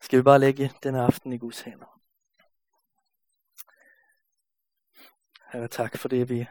[0.00, 2.00] Skal vi bare lægge denne aften i Guds hænder.
[5.52, 6.46] Herre, tak for det, vi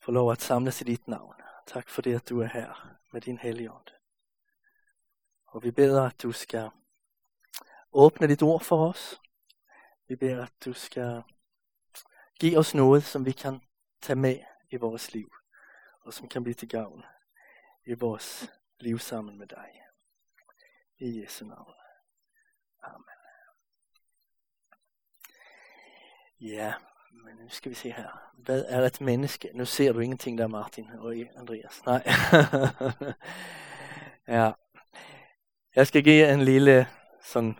[0.00, 1.34] får lov at samles i dit navn.
[1.66, 3.86] Tak for det, at du er her med din helligånd.
[5.46, 6.70] Og vi beder, at du skal
[7.92, 9.20] åbne dit ord for os.
[10.08, 11.22] Vi beder, at du skal
[12.40, 13.60] give os noget, som vi kan
[14.00, 14.38] tage med
[14.70, 15.34] i vores liv,
[16.00, 17.04] og som kan blive til gavn
[17.86, 19.87] i vores liv sammen med dig.
[21.00, 21.74] I Jesu navn.
[22.82, 23.18] Amen.
[26.40, 26.74] Ja,
[27.24, 28.32] men nu skal vi se her.
[28.38, 29.50] Hvad er et menneske?
[29.54, 31.82] Nu ser du ingenting der, Martin og Andreas.
[31.86, 32.02] Nej.
[34.36, 34.52] ja.
[35.76, 36.88] Jeg skal give en lille
[37.22, 37.58] sådan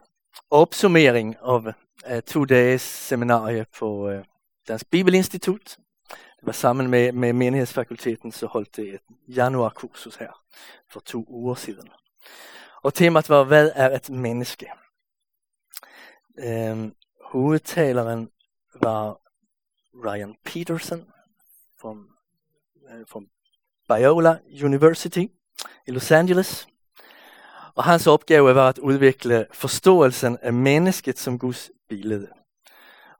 [0.50, 4.24] opsummering af uh, to dages seminarie på uh,
[4.68, 5.76] Dansk Bibelinstitut.
[6.10, 10.42] Det var sammen med, med menighedsfakulteten, så holdt det et januarkursus her
[10.90, 11.88] for to uger siden.
[12.82, 14.66] Og temaet var, hvad er et menneske?
[16.46, 18.30] Um, hovedtaleren
[18.82, 19.20] var
[20.04, 21.04] Ryan Peterson
[21.80, 21.98] fra, uh,
[23.00, 23.20] øh, fra
[23.88, 25.24] Biola University
[25.86, 26.68] i Los Angeles.
[27.74, 32.28] Og hans opgave var at udvikle forståelsen af mennesket som Guds billede.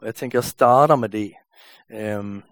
[0.01, 1.35] Og jeg tænker, jeg starter med det.
[2.19, 2.45] Um,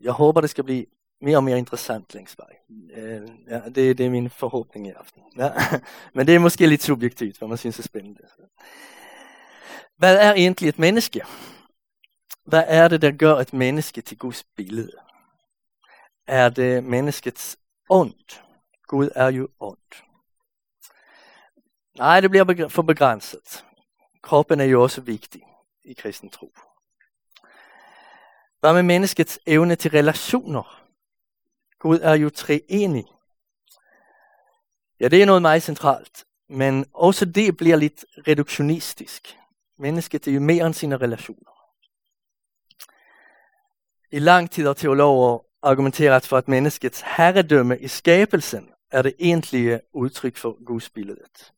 [0.00, 0.86] jeg håber, det skal blive
[1.24, 2.56] mere og mere interessant længs vej.
[2.94, 5.22] Øh, ja, det, det er min forhåbning i aften.
[5.36, 5.50] Ja.
[6.14, 8.20] Men det er måske lidt subjektivt, hvad man synes er spændende.
[9.96, 11.24] Hvad er egentlig et menneske?
[12.44, 14.92] Hvad er det, der gør et menneske til Guds billede?
[16.26, 17.58] Er det menneskets
[17.90, 18.40] ånd?
[18.86, 19.78] Gud er jo ånd.
[21.98, 23.64] Nej, det bliver for begrænset.
[24.22, 25.42] Kroppen er jo også vigtig
[25.84, 26.52] i kristen tro.
[28.60, 30.83] Hvad med menneskets evne til relationer?
[31.84, 33.04] Gud er jo treenig.
[35.00, 39.36] Ja, det er noget meget centralt, men også det bliver lidt reduktionistisk.
[39.78, 41.50] Mennesket er jo mere end sine relationer.
[44.12, 49.80] I lang tid har teologer argumenteret for, at menneskets herredømme i skabelsen er det egentlige
[49.92, 51.52] udtryk for gudsbilledet.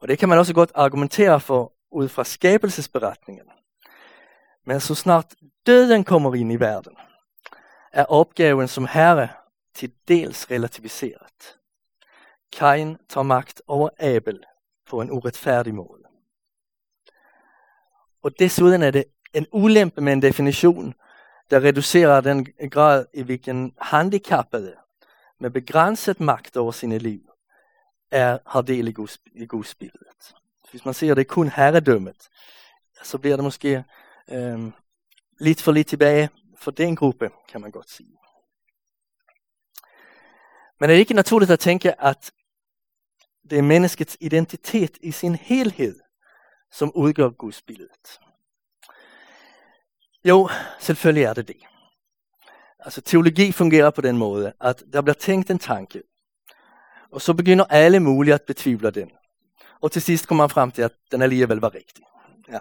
[0.00, 3.46] Og det kan man også godt argumentere for ud fra skabelsesberetningen.
[4.66, 5.34] Men så snart
[5.66, 6.96] døden kommer ind i verden,
[7.92, 9.28] er opgaven som herre
[9.74, 11.58] til dels relativiseret.
[12.52, 14.44] Kain tar magt over Abel
[14.86, 16.02] på en uretfærdig måde.
[18.22, 19.04] Og desuden er det
[19.34, 20.94] en ulempe med en definition,
[21.50, 24.76] der reducerer den grad i hvilken handikappede
[25.40, 27.20] med begrænset magt over sine liv
[28.10, 30.34] er, har del i, Guds, i gudsbilledet.
[30.70, 32.28] Hvis man ser det kun herredømmet,
[33.02, 33.84] så bliver det måske
[34.28, 34.70] øh,
[35.40, 36.30] lidt for lidt tilbage
[36.60, 38.18] for den gruppe, kan man godt sige.
[40.80, 42.32] Men er det ikke naturligt at tænke, at
[43.50, 46.00] det er menneskets identitet i sin helhed,
[46.72, 48.20] som udgør gudsbilledet?
[50.24, 50.48] Jo,
[50.78, 51.62] selvfølgelig er det det.
[52.78, 56.02] Altså teologi fungerer på den måde, at der bliver tænkt en tanke,
[57.12, 59.10] og så begynder alle mulige at betvivle den.
[59.80, 62.04] Og til sidst kommer man frem til, at den alligevel var rigtig.
[62.48, 62.58] Ja.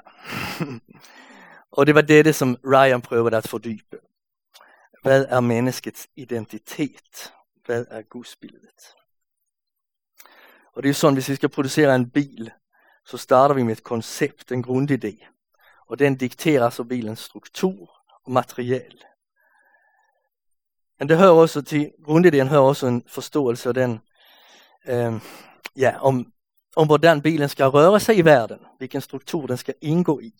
[1.77, 3.99] og det var det, som Ryan prøvede at fordybe.
[5.01, 7.33] Hvad er menneskets identitet?
[7.65, 8.95] Hvad er gudsbilledet?
[10.75, 12.51] Og det er sådan, hvis vi skal producere en bil,
[13.05, 15.27] så starter vi med et koncept, en grundidé.
[15.89, 17.89] Och den dikteras av bilens struktur
[18.25, 19.03] och material.
[20.99, 23.99] Men det hör också till, grundidén hör också en förståelse av den,
[24.85, 25.17] eh,
[25.73, 26.31] ja, om,
[26.75, 30.33] om hvordan bilen ska röra sig i världen, vilken struktur den ska ingå i.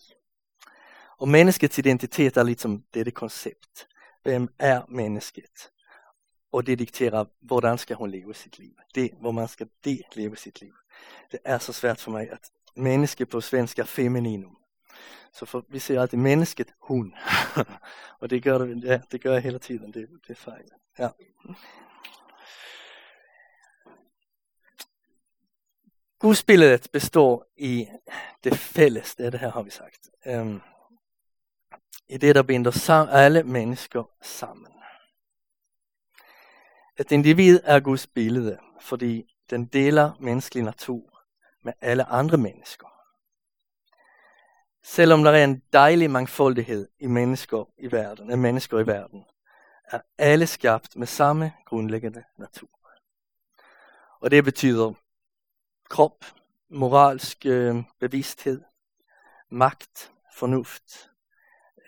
[1.17, 3.87] Och människets identitet är liksom det, det koncept.
[4.23, 5.71] Vem är människet?
[6.51, 8.73] Och det dikterar hvordan ska hon leva sitt liv.
[8.93, 10.73] Det, hur man ska det leva sitt liv.
[11.31, 14.55] Det är så svårt för mig att människa på svenska femininum
[15.31, 17.15] så for, vi ser alltid mennesket hun.
[18.21, 19.91] og det gør, det, det gør jeg hele tiden.
[19.91, 20.69] Det, det er fejl.
[20.99, 21.09] Ja.
[26.19, 27.87] Gudsbilledet består i
[28.43, 30.09] det fælles, det, det her har vi sagt.
[30.25, 30.61] Um,
[32.09, 34.71] i det, der binder alle mennesker sammen.
[36.99, 41.23] Et individ er Guds billede, fordi den deler menneskelig natur
[41.63, 42.87] med alle andre mennesker.
[44.83, 49.25] Selvom der er en dejlig mangfoldighed i mennesker i verden, af mennesker i verden,
[49.83, 52.69] er alle skabt med samme grundlæggende natur.
[54.19, 54.93] Og det betyder
[55.89, 56.25] krop,
[56.69, 58.61] moralsk øh, bevidsthed,
[59.49, 61.11] magt, fornuft,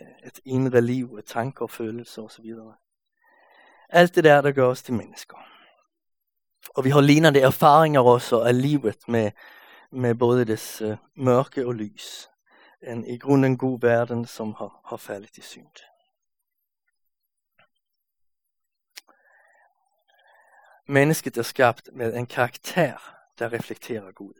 [0.01, 2.45] Øh, et indre liv, et tanker, følelser osv.
[3.89, 5.37] Alt det der, der gør os til mennesker.
[6.69, 9.31] Og vi har lignende erfaringer også af livet med
[9.91, 12.29] med både det uh, øh, mørke og lys.
[12.81, 15.75] En i grunden god verden som har, har faldet i synd.
[20.87, 22.99] Mennesket er skabt med en karaktär
[23.39, 24.33] der reflekterer Gud.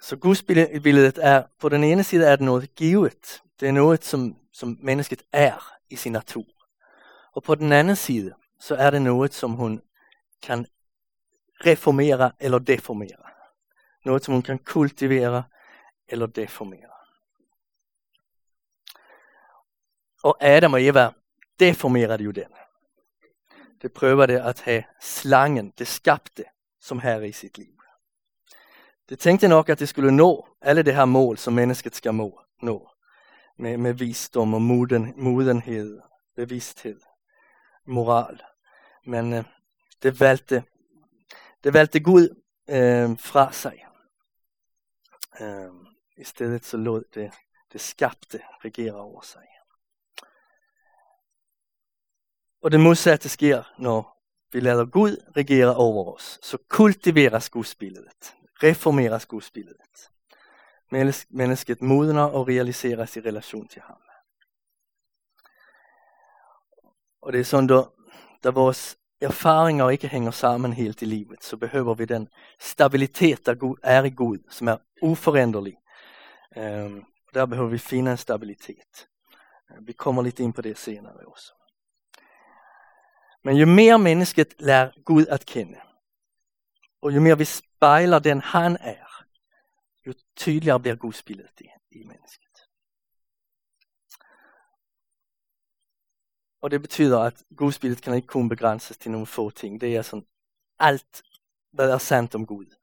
[0.00, 3.42] Så gudsbilledet er, på den ene side er det noget givet.
[3.60, 6.44] Det er noget, som, som mennesket er i sin natur.
[7.32, 9.82] Og på den anden side, så er det noget, som hun
[10.42, 10.66] kan
[11.66, 13.30] reformere eller deformere.
[14.04, 15.44] Noget, som hun kan kultivere
[16.08, 16.90] eller deformere.
[20.22, 21.10] Og Adam og Eva
[21.60, 22.52] deformerede jo den.
[23.82, 26.44] Det prøvede at have slangen, det skabte,
[26.80, 27.77] som här i sitt liv.
[29.08, 32.40] Det tänkte nok at det skulle nå alle det her mål, som mennesket skal må,
[32.62, 32.90] nå.
[33.58, 36.00] Med, med visdom og moden, modenhed,
[36.36, 37.00] bevidsthed,
[37.86, 38.42] moral.
[39.06, 39.44] Men øh,
[40.02, 40.64] det valgte,
[41.64, 43.86] det valgte Gud øh, fra sig.
[45.40, 45.70] Øh,
[46.16, 47.32] I stedet så lod det,
[47.72, 49.46] det skabte regere over sig.
[52.62, 56.38] Og det modsatte sker, når vi lader Gud regere over os.
[56.42, 60.10] Så kultiveras gudsbilledet, reformeras gudsbilledet.
[61.30, 63.96] Mennesket modner og realiseras i relation til ham.
[67.22, 67.82] Og det er sådan, da,
[68.44, 72.28] da vores erfaringer ikke hænger sammen helt i livet, så behøver vi den
[72.60, 75.76] stabilitet, der Gud er i Gud, som er uforanderlig.
[76.56, 79.08] Um, øhm, der behøver vi finde en stabilitet.
[79.70, 81.52] Øh, vi kommer lidt ind på det senere også.
[83.44, 85.78] Men ju mer mennesket lär Gud att känna
[87.00, 87.44] och ju mer vi
[87.78, 89.08] spejler den han är,
[90.06, 92.48] ju tydligare blir gudsbildet i, i mennesket.
[96.60, 99.78] Och det betyder att gudsbildet kan inte kun begränsas till nogle få ting.
[99.78, 100.26] Det är sådan,
[100.78, 101.22] allt
[101.72, 102.74] hvad er sandt om Gud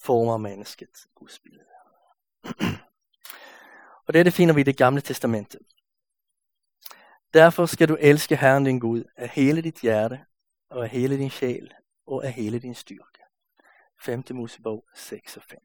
[0.00, 1.66] former mennesket gudsbildet.
[4.06, 5.60] och det, det finder vi i det gamla testamentet.
[7.34, 10.24] Derfor skal du elske Herren din Gud af hele dit hjerte,
[10.70, 11.74] og af hele din sjæl,
[12.06, 13.27] og af hele din styrke.
[14.00, 14.24] 5.
[14.30, 15.58] Mosebog 6 og 5.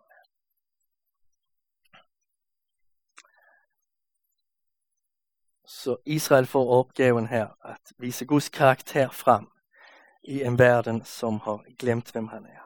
[5.66, 9.48] Så Israel får opgaven her at vise Guds karakter frem
[10.24, 12.64] i en verden, som har glemt, hvem han er.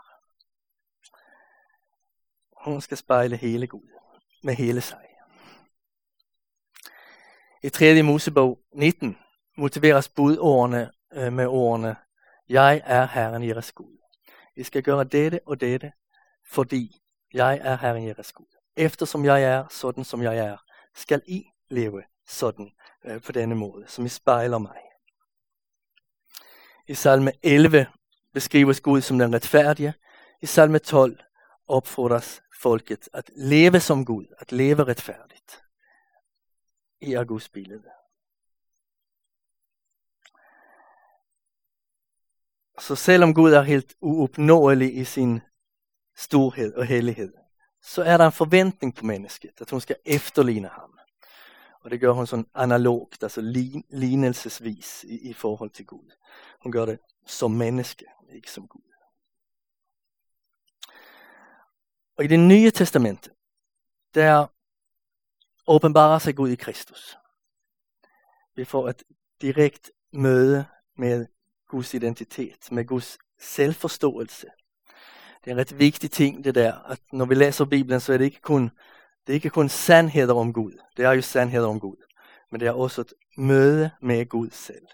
[2.65, 3.89] Hun skal spejle hele Gud
[4.43, 5.07] med hele sig.
[7.63, 9.17] I tredje Mosebog 19
[9.57, 11.95] motiveras budordene øh, med ordene
[12.49, 13.96] Jeg er Herren jeres Gud.
[14.57, 15.91] I skal gøre dette og dette,
[16.45, 17.01] fordi
[17.33, 18.57] jeg er Herren jeres Gud.
[18.75, 20.57] Eftersom jeg er sådan som jeg er,
[20.95, 22.71] skal I leve sådan
[23.05, 24.77] øh, på denne måde, som I spejler mig.
[26.87, 27.87] I salme 11
[28.33, 29.93] beskrives Gud som den retfærdige.
[30.41, 31.19] I salme 12
[31.67, 35.61] opfordres folket at leve som Gud, at leve retfærdigt
[37.01, 37.96] i augustbilledet.
[42.79, 45.41] Så selvom Gud er helt uopnåelig i sin
[46.15, 47.33] storhed og hellighed,
[47.81, 50.99] så er der en forventning på mennesket, at hun skal efterligne ham.
[51.81, 53.41] Og det gør hun sådan analogt, altså
[53.89, 56.11] lignelsesvis i, i forhold til Gud.
[56.63, 58.81] Hun gør det som menneske, ikke som Gud.
[62.17, 63.29] Og i det nye testamente,
[64.13, 64.47] der
[65.67, 67.17] åbenbarer sig Gud i Kristus.
[68.55, 69.03] Vi får et
[69.41, 70.65] direkt møde
[70.95, 71.27] med
[71.67, 74.47] Guds identitet, med Guds selvforståelse.
[75.43, 78.17] Det er en ret vigtig ting det der, at når vi læser Bibelen, så er
[78.17, 78.63] det ikke kun,
[79.27, 80.73] det er ikke kun sandheder om Gud.
[80.97, 81.97] Det er jo sandheder om Gud.
[82.51, 84.87] Men det er også et møde med Gud selv.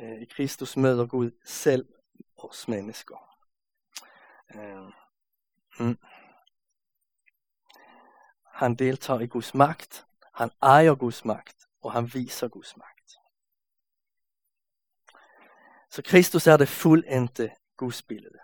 [0.00, 1.86] Øh, I Kristus møder Gud selv
[2.36, 3.16] os mennesker.
[4.54, 4.92] Øh,
[5.86, 5.98] mm.
[8.52, 12.97] Han deltar i Guds makt, han ejer Guds makt och han visar Guds makt.
[15.90, 18.40] Så Kristus är det fuldendte Guds billede.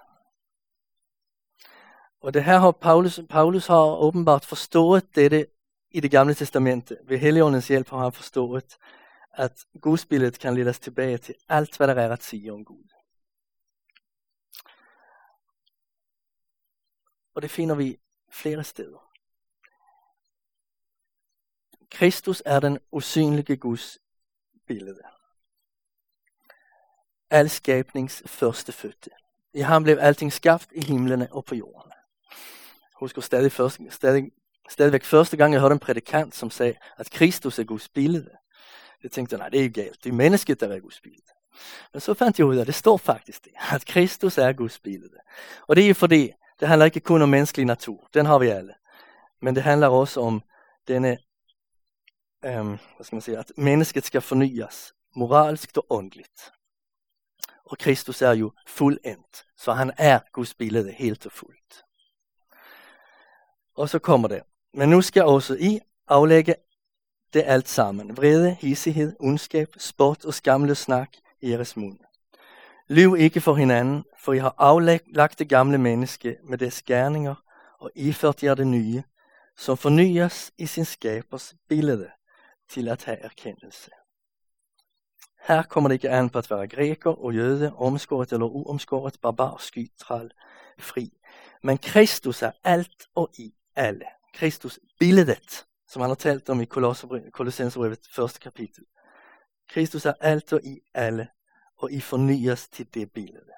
[2.20, 5.46] Och det här har Paulus, Paulus har åbenbart forstået dette
[5.90, 6.98] i det gamla testamentet.
[7.04, 8.78] Ved Helligåndens hjälp har han förstået
[9.30, 12.90] att gudsbilledet kan ledes tilbage till allt vad det är at sige om Gud.
[17.34, 17.96] Och det finner vi
[18.30, 19.00] flera steder.
[21.90, 23.98] Kristus er den usynlige Guds
[24.66, 25.02] billede.
[27.30, 29.10] Al skabnings første fødte.
[29.54, 31.92] I ham blev alting skabt i himlene og på jorden.
[32.30, 34.30] Jeg husker stadig, først, stadig,
[34.70, 38.30] stadigvæk første gang, jeg hørte en prædikant, som sagde, at Kristus er Guds billede.
[39.02, 40.04] Jeg tænkte, nej, det er jo galt.
[40.04, 41.26] Det er mennesket, der er Guds billede.
[41.92, 45.16] Men så fandt jeg ud af, det står faktisk det, at Kristus er Guds billede.
[45.66, 48.48] Og det er jo fordi, det handler ikke kun om menneskelig natur, den har vi
[48.48, 48.74] alle.
[49.42, 50.42] Men det handler også om
[50.88, 51.18] denne,
[52.44, 56.52] øhm, hvad skal man sige, at mennesket skal fornyes moralsk og åndeligt.
[57.64, 61.84] Og Kristus er jo fuldendt, så han er Guds billede helt og fuldt.
[63.76, 64.42] Og så kommer det.
[64.74, 66.54] Men nu skal også I aflægge
[67.32, 68.16] det alt sammen.
[68.16, 71.08] Vrede, hissighed, ondskab, spot og skamle snak
[71.40, 71.98] i jeres mund.
[72.88, 77.34] Lyv ikke for hinanden, for I har aflagt det gamle menneske med dets gerninger
[77.78, 79.02] og iført jer det nye,
[79.56, 82.10] som fornyes i sin skabers billede
[82.68, 83.90] til at have erkendelse.
[85.44, 89.56] Her kommer det ikke an på at være greker og jøde, omskåret eller uomskåret, barbar,
[89.58, 89.90] sky,
[90.78, 91.12] fri.
[91.62, 94.04] Men Kristus er alt og i alle.
[94.34, 98.84] Kristus billedet, som han har talt om i Kolossenserbrevet første kapitel.
[99.68, 101.28] Kristus er alt og i alle,
[101.76, 103.52] og I fornyes til det billede.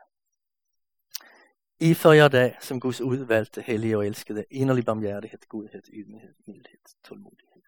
[1.81, 7.62] I jag det som Guds udvalgte, hellige og elskede, inderlig barmhjertighed, godhed, ydmyghed, mildhed, tålmodighed.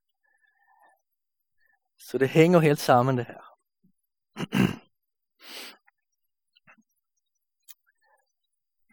[1.98, 3.57] Så det hænger helt sammen det her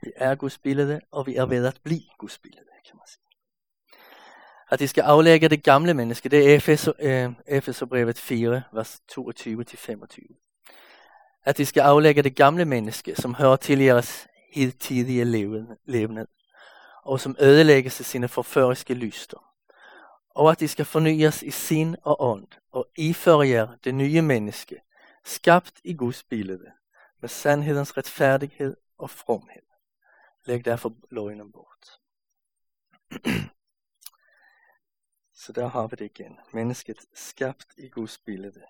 [0.03, 3.21] vi er Guds billede, og vi er ved at blive Guds billede, kan man sige.
[4.71, 6.55] At de skal aflægge det gamle menneske, det er
[7.47, 10.45] Efeserbrevet øh, 4, vers 22-25.
[11.43, 15.23] At de skal aflægge det gamle menneske, som hører til jeres hidtidige
[15.85, 16.27] levende,
[17.03, 19.37] og som ødelægges af sine forføriske lyster.
[20.29, 24.75] Og at de skal fornyes i sin og ånd, og iføre jer det nye menneske,
[25.25, 26.74] skabt i Guds billede,
[27.20, 29.62] med sandhedens retfærdighed og fromhed.
[30.46, 32.00] Læg derfor løgnen bort.
[35.34, 36.39] Så der har vi det igen.
[36.53, 38.65] Mennesket skabt i Guds billede.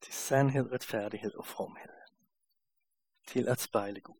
[0.00, 1.88] Til sandhed, retfærdighed og fromhed.
[3.26, 4.14] Til at spejle Gud.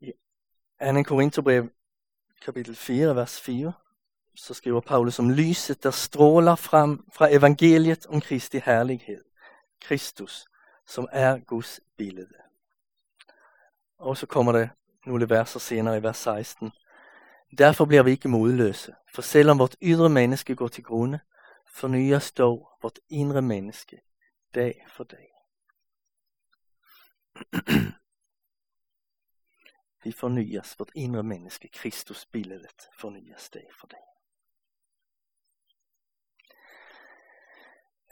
[0.00, 0.12] I
[0.80, 1.02] 2.
[1.02, 1.70] Korintherbrev
[2.40, 3.72] kapitel 4, vers 4,
[4.34, 9.24] så skriver Paulus om lyset, der stråler frem fra evangeliet om Kristi herlighed.
[9.80, 10.46] Kristus,
[10.86, 12.34] som er Guds billede.
[13.98, 14.70] Og så kommer det
[15.06, 16.72] nogle verser senere i vers 16.
[17.58, 21.20] Derfor bliver vi ikke modløse, for selvom vort ydre menneske går til grunde,
[21.74, 24.00] fornyes dog vort indre menneske
[24.54, 25.30] dag for dag.
[30.04, 34.19] vi fornyes, vort indre menneske, Kristus billedet fornyes dag for dag.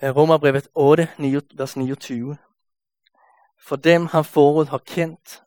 [0.02, 2.37] Øh, Romerbrevet 8, 9, vers 29.
[3.59, 5.43] For dem han forud har kendt,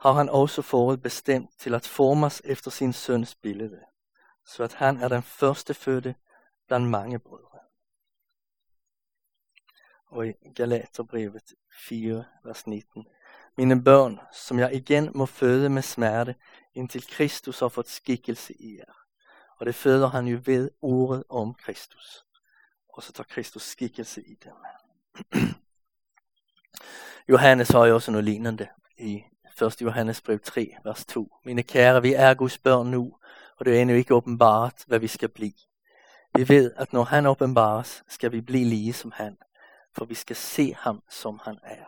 [0.00, 3.80] har han også forud bestemt til at formas efter sin søns billede,
[4.46, 6.14] så at han er den første fødte
[6.66, 7.58] blandt mange brødre.
[10.06, 11.54] Og i Galaterbrevet
[11.88, 13.06] 4, vers 19.
[13.56, 16.34] Mine børn, som jeg igen må føde med smerte,
[16.74, 18.92] indtil Kristus har fået skikkelse i jer.
[19.60, 22.23] Og det føder han jo ved ordet om Kristus.
[22.96, 24.54] Og så tager Kristus skikkelse i dem.
[27.28, 29.24] Johannes har jo også noget lignende i
[29.62, 29.82] 1.
[29.82, 31.36] Johannes brev 3, vers 2.
[31.44, 33.16] Mine kære, vi er Guds børn nu,
[33.56, 35.52] og det er endnu ikke åbenbart, hvad vi skal blive.
[36.34, 39.38] Vi ved, at når han åbenbares, skal vi blive lige som han,
[39.96, 41.84] for vi skal se ham, som han er.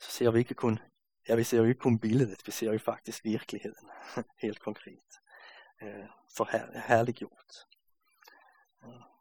[0.00, 0.78] Så ser vi ikke kun,
[1.28, 3.88] ja, vi ser jo ikke kun billedet, vi ser jo faktisk virkeligheden,
[4.42, 5.20] helt konkret.
[5.82, 7.66] Øh, for her, herliggjort.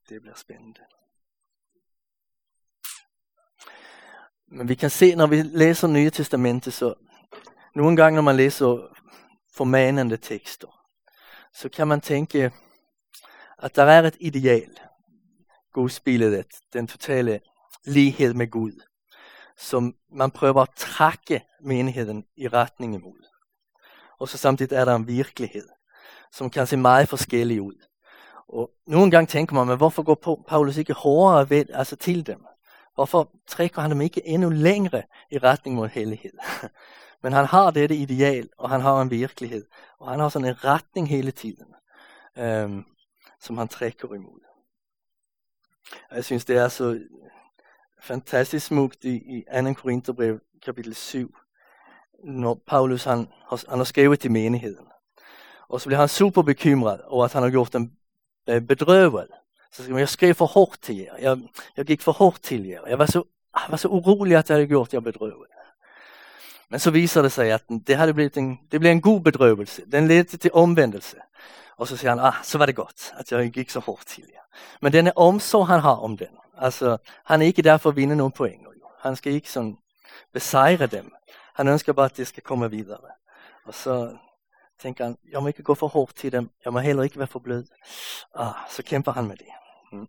[0.09, 0.81] Det bliver spændende.
[4.47, 6.93] Men vi kan se, når vi læser Nye Testamentet, så
[7.75, 8.95] nogle gange, når man læser
[9.53, 10.67] formanende tekster,
[11.53, 12.51] så kan man tænke,
[13.57, 14.79] at der er et ideal,
[15.73, 17.39] gudsbilledet, den totale
[17.85, 18.81] lighed med Gud,
[19.57, 23.27] som man prøver at trække menigheden i retning imod.
[24.19, 25.69] Og så samtidig er der en virkelighed,
[26.31, 27.86] som kan se meget forskellig ud.
[28.49, 32.45] Og nogle gange tænker man, men hvorfor går Paulus ikke hårdere ved, altså til dem?
[32.95, 36.33] Hvorfor trækker han dem ikke endnu længere i retning mod hellighed?
[37.23, 39.65] Men han har dette ideal, og han har en virkelighed.
[39.99, 41.65] Og han har sådan en retning hele tiden,
[42.37, 42.85] øhm,
[43.39, 44.39] som han trækker imod.
[46.09, 46.99] Og jeg synes, det er så
[48.01, 49.73] fantastisk smukt i, i 2.
[49.73, 51.35] Korintherbrev kapitel 7,
[52.23, 53.27] når Paulus han,
[53.69, 54.87] han har skrevet til menigheden.
[55.69, 57.97] Og så bliver han super bekymret over, at han har gjort en
[58.47, 59.27] en bedrøvet.
[59.71, 61.17] Så man, jag skrev för hårt till er.
[61.21, 61.41] Jag,
[61.75, 62.81] jag gick för hårt till er.
[62.89, 65.47] Jag var så, jag var så orolig att jag hade gjort jag bedrövad.
[66.69, 69.81] Men så visade det sig att det hade blivit en, det blev en god bedrövelse.
[69.85, 71.23] Den ledde till omvändelse.
[71.75, 74.23] Och så säger han, ah, så var det gott att jag gick så hårt till.
[74.23, 74.41] er.
[74.79, 78.15] Men den omsorg han har om den, alltså han är inte där för att vinna
[78.15, 78.63] någon poäng.
[78.99, 79.77] Han ska inte som
[80.33, 81.11] besejre dem.
[81.53, 83.11] Han önskar bara att det ska komma vidare.
[83.65, 84.19] Och så
[84.79, 87.27] tænker han, jag må ikke gå för hårt til dem, jag må heller inte være
[87.27, 87.67] för blöd.
[88.35, 89.53] Ah, så kämpar han med det.
[89.91, 90.07] Mm.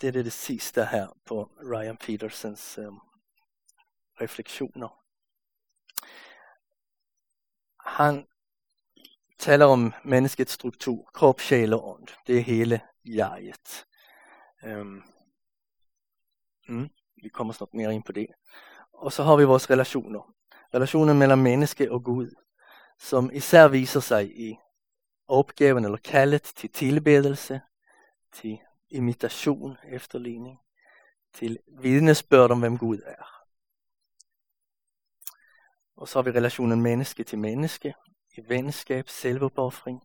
[0.00, 3.00] Det er det sista här på Ryan Petersens øhm, um,
[4.20, 4.88] reflektioner.
[7.78, 8.26] Han
[9.38, 12.08] talar om menneskets struktur, krop, sjæl og ånd.
[12.26, 13.86] Det er hele jeget.
[14.62, 15.02] Um,
[16.68, 16.88] mm,
[17.24, 18.26] vi kommer snart mer in på det.
[18.92, 20.22] Och så har vi vores relationer.
[20.70, 22.34] Relationen mellan menneske och Gud,
[22.98, 24.58] som især viser sig i
[25.26, 27.60] opgaven eller kaldet till tillbedelse,
[28.32, 30.58] till imitation, efterligning,
[31.34, 33.26] till vidnesbørd om vem Gud är.
[35.96, 37.94] Och så har vi relationen menneske till menneske,
[38.36, 40.00] i venskab, selvopoffring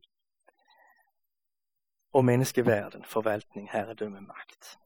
[2.11, 4.77] och menneskeverden, förvaltning, herredømme, makt.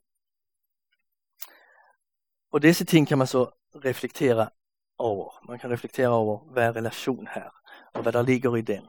[2.53, 3.49] Och disse ting kan man så
[3.85, 4.49] reflektera
[4.97, 5.31] over.
[5.47, 7.49] Man kan reflektera over, hvad er relation her,
[7.93, 8.81] og hvad der ligger i den.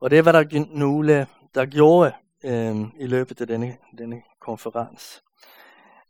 [0.00, 2.12] Og det er, hvad der nogle, der gjorde
[2.44, 5.22] øh, i løbet af denne, denne konferens.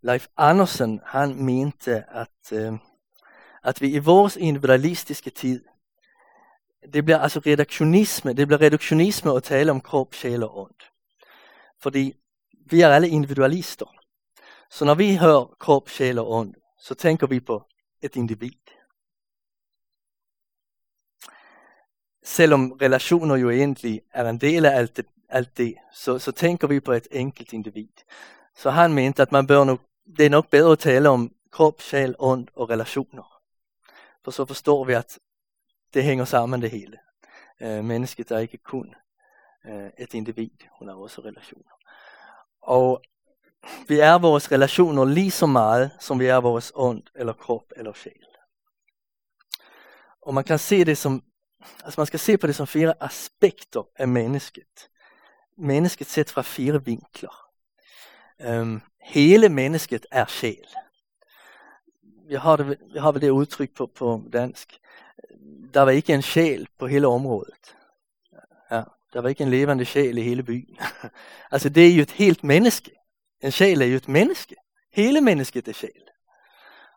[0.02, 2.72] Leif Andersen, han mente, at, øh,
[3.64, 5.64] at vi i vores individualistiske tid,
[6.92, 10.80] det bliver altså reduktionisme, det bliver reduktionisme at tale om krop, sjæl og ånd.
[11.82, 12.14] Fordi
[12.70, 13.86] vi er alle individualister.
[14.70, 17.66] Så når vi hører krop, sjæl og ånd, så tänker vi på
[18.02, 18.70] ett individ.
[22.22, 26.68] Selvom relationer jo egentlig er en del af alt det, alt det så, så tænker
[26.68, 27.92] vi på et enkelt individ.
[28.54, 29.80] Så han mente, at man bør nok,
[30.16, 33.40] det er nok bedre at tale om krop, sjæl, ånd og relationer.
[34.24, 35.18] For så forstår vi, at
[35.94, 36.98] det hænger sammen det hele.
[37.60, 38.94] Øh, mennesket er ikke kun
[39.66, 41.72] øh, et individ, hun har også relationer.
[42.62, 43.02] Og
[43.88, 47.92] vi är vores relationer lige så meget, som vi är vores ånd eller krop, eller
[47.92, 48.26] själ.
[50.22, 51.22] Och man kan se det som,
[51.84, 54.88] alltså man ska se på det som fyra aspekter av människet.
[55.56, 57.34] Mennesket sett från fyra vinklar.
[58.38, 60.66] Um, øhm, hele mennesket er sjæl.
[62.28, 64.80] Vi har, det, vi har väl det udtryk på, på dansk.
[65.74, 67.76] Der var ikke en sjæl på hele området.
[68.70, 68.82] Ja,
[69.12, 70.78] der var ikke en levende sjæl i hele byen.
[71.52, 72.99] altså det er jo et helt menneske.
[73.42, 74.56] En sjæl er jo et menneske.
[74.92, 76.02] Hele mennesket er sjæl.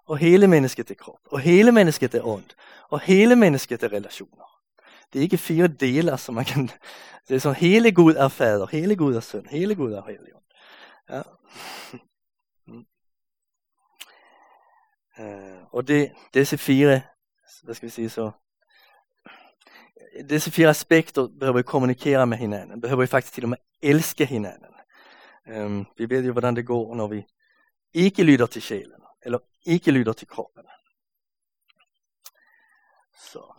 [0.06, 1.20] Og hele mennesket er krop.
[1.26, 2.50] Og hele mennesket er ånd.
[2.90, 4.54] Og hele mennesket er relationer.
[5.14, 6.70] Det er ikke fire deler, som man kan...
[7.28, 10.44] Det er som hele Gud er fader, hele Gud er søn, hele Gud er helligånd.
[11.10, 11.22] Ja.
[12.68, 12.86] Mm.
[15.20, 17.02] Uh, og det, disse fire,
[17.64, 18.32] hvad skal vi sige så,
[20.30, 24.26] disse fire aspekter behøver vi kommunikere med hinanden, behøver vi faktisk til og med elske
[24.26, 24.73] hinanden.
[25.48, 27.26] Øhm, vi ved jo, hvordan det går, når vi
[27.94, 30.64] ikke lytter til sjælen, eller ikke lytter til kroppen.
[33.18, 33.54] Så,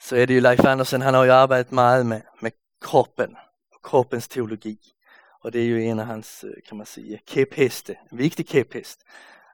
[0.00, 3.36] så är det ju Leif Andersen, han har ju arbetat meget med, med kroppen,
[3.82, 4.78] kroppens teologi.
[5.42, 9.04] Och det är ju en av hans, øh, kan man säga, kæpheste, en viktig kæphest.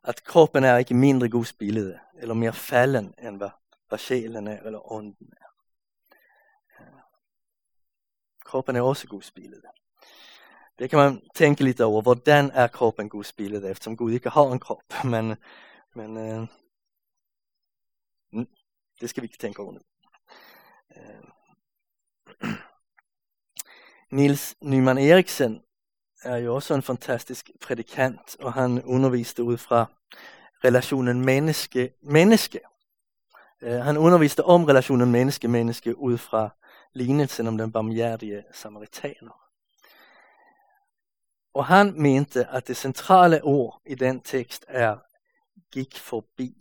[0.03, 3.51] Att kroppen är inte mindre gudsbillede, eller mer fallen än vad,
[3.89, 5.49] hvad sjælen er, eller ånden är.
[6.81, 7.01] Øh,
[8.45, 9.71] kroppen är också gudsbillede.
[10.79, 14.53] Det kan man tänka lite över, hvordan är kroppen Guds billede, eftersom Gud inte har
[14.53, 14.95] en kropp.
[15.05, 15.37] Men,
[15.95, 16.47] men øh,
[18.33, 18.47] mm,
[19.01, 19.81] det ska vi inte tänka over nu.
[20.97, 21.23] Øh,
[24.11, 25.63] Nils Nyman Eriksen
[26.23, 29.87] är ju också en fantastisk predikant och han undervisade ud fra
[30.65, 32.61] relationen menneske, menneske.
[33.63, 36.51] Eh, han undervisade om relationen menneske-menneske ud fra
[36.95, 39.48] lignelsen om den barmhjertige samaritaner.
[41.59, 44.99] Og han mente att det centrala ord i den text är
[45.75, 46.55] gick förbi.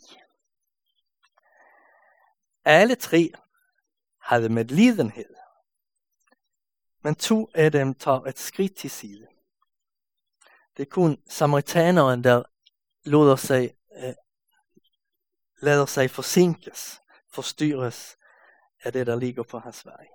[2.65, 3.29] Alle tre
[4.19, 5.35] hade medlidenhed.
[7.01, 9.27] Men to af dem tar et skridt til side.
[10.77, 12.43] Det er kun samaritaneren, der
[13.03, 14.15] lader sig, eh,
[15.61, 18.17] lader sig forsinkes, forstyrres
[18.83, 20.07] af det, der ligger på hans vej.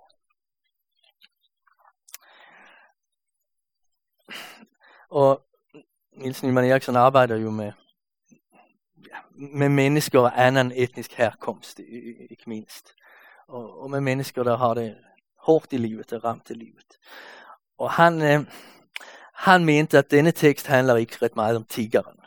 [5.13, 5.39] Och
[6.15, 7.73] Nils Nyman Eriksson arbetar ju med,
[9.35, 12.95] med människor av annan etnisk härkomst, ikke minst.
[13.47, 14.95] Och, och med människor där har det
[15.37, 16.99] hårt i livet, det ramt i livet.
[17.77, 18.41] Och han, øh,
[19.33, 22.23] han mente att denne text handlar ikke ret meget om tiggaren.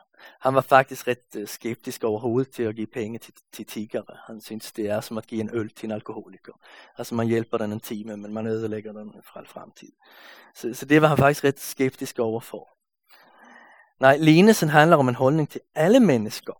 [0.46, 4.16] han var faktiskt rätt øh, skeptisk överhuvudtaget til att ge pengar till, til tiggare.
[4.26, 6.52] Han syns det är som att ge en öl till en alkoholiker.
[6.96, 9.92] Alltså man hjälper den en timme men man ødelægger den fra all framtid.
[10.54, 12.75] Så, så det var han faktiskt rätt skeptisk överför.
[13.98, 16.56] Nej, lignelsen handlar om en hållning till alla människor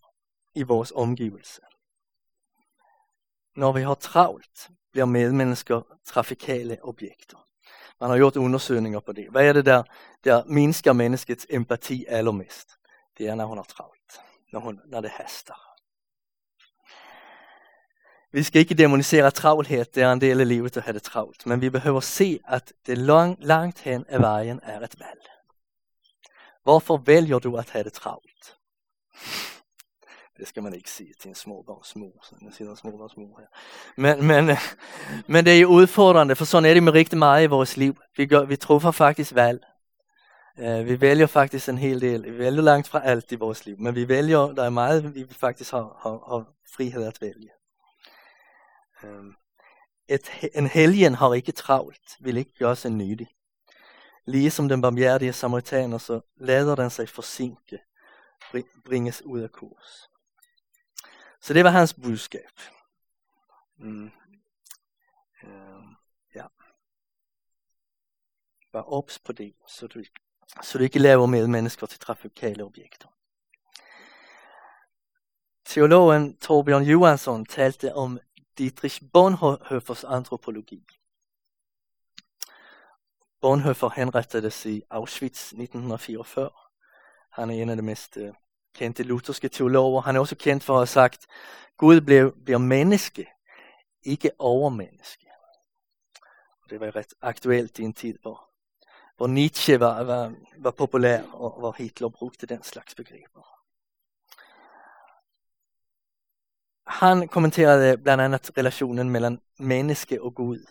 [0.55, 1.63] i vår omgivelse.
[3.57, 7.39] När vi har travlt blir medmennesker trafikale objekter.
[8.01, 9.29] Man har gjort undersökningar på det.
[9.31, 9.85] Vad är det där,
[10.21, 12.79] där minskar menneskets empati allermest?
[13.17, 14.21] Det är när hon har travlt,
[14.53, 15.57] när, hon, när det hästar.
[18.31, 21.47] Vi ska inte demonisera travlhet, det är en del af livet att ha det travlt.
[21.47, 25.19] Men vi behöver se att det lång, långt hen är vägen är ett väl.
[26.67, 28.57] Varför väljer du att ha det travlt?
[30.39, 32.25] Det ska man inte säga till en småbarnsmor.
[32.43, 33.47] Jeg siger en småbarnsmor her.
[33.97, 34.59] Men, men, øh,
[35.27, 37.95] men det är ju udfordrende, för sådan är det med riktigt meget i vores liv.
[38.17, 39.61] Vi, gør, vi truffer faktiskt valg.
[40.59, 43.79] Eh, vi väljer faktiskt en hel del, vi väljer långt från allt i vores liv,
[43.79, 46.45] men vi väljer, der är meget, vi faktiskt har, har, har
[46.77, 47.53] frihet att välja.
[49.03, 49.35] Ehm, øh,
[50.09, 53.36] ett, en helgen har inte travlt, vill inte gøre sig nydig.
[54.27, 57.79] Ligesom den barmhjertige samaritaner, så leder den sig försinke,
[58.85, 60.09] bringes ud af kurs.
[61.41, 62.61] Så det var hans budskap.
[63.79, 64.11] Mm.
[65.43, 65.97] Um,
[66.35, 66.47] ja.
[68.73, 70.03] Var ops på det så du
[70.63, 73.09] så du ikke laver medmennesker til trafikale objekter.
[75.65, 78.19] Teologen Torbjørn Johansson talte om
[78.59, 80.87] Dietrich Bonhoeffers antropologi.
[83.47, 86.51] Bonhoeffer henrettades i Auschwitz 1944.
[87.31, 88.33] Han är en av de mest øh,
[88.75, 90.01] kendte kända lutherska teologer.
[90.01, 91.27] Han är också känd för att ha sagt
[91.79, 93.27] Gud blev, bliver menneske,
[94.03, 95.27] ikke overmenneske.
[95.27, 95.31] övermänniska.
[96.71, 98.41] Det var rätt aktuellt i en tid hvor,
[99.19, 103.39] var Nietzsche var, var, var populär och var Hitler brukade den slags begrepp.
[106.85, 110.67] Han kommenterade bland annat relationen mellan människa och Gud.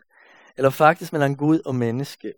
[0.56, 2.32] Eller faktiskt mellan Gud och människa.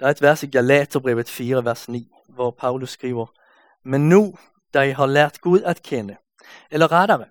[0.00, 3.26] Det er et vers i Galaterbrevet 4, vers 9, var Paulus skriver
[3.82, 4.32] Men nu,
[4.74, 6.16] där I har lärt Gud att kende,
[6.70, 7.26] eller rättare,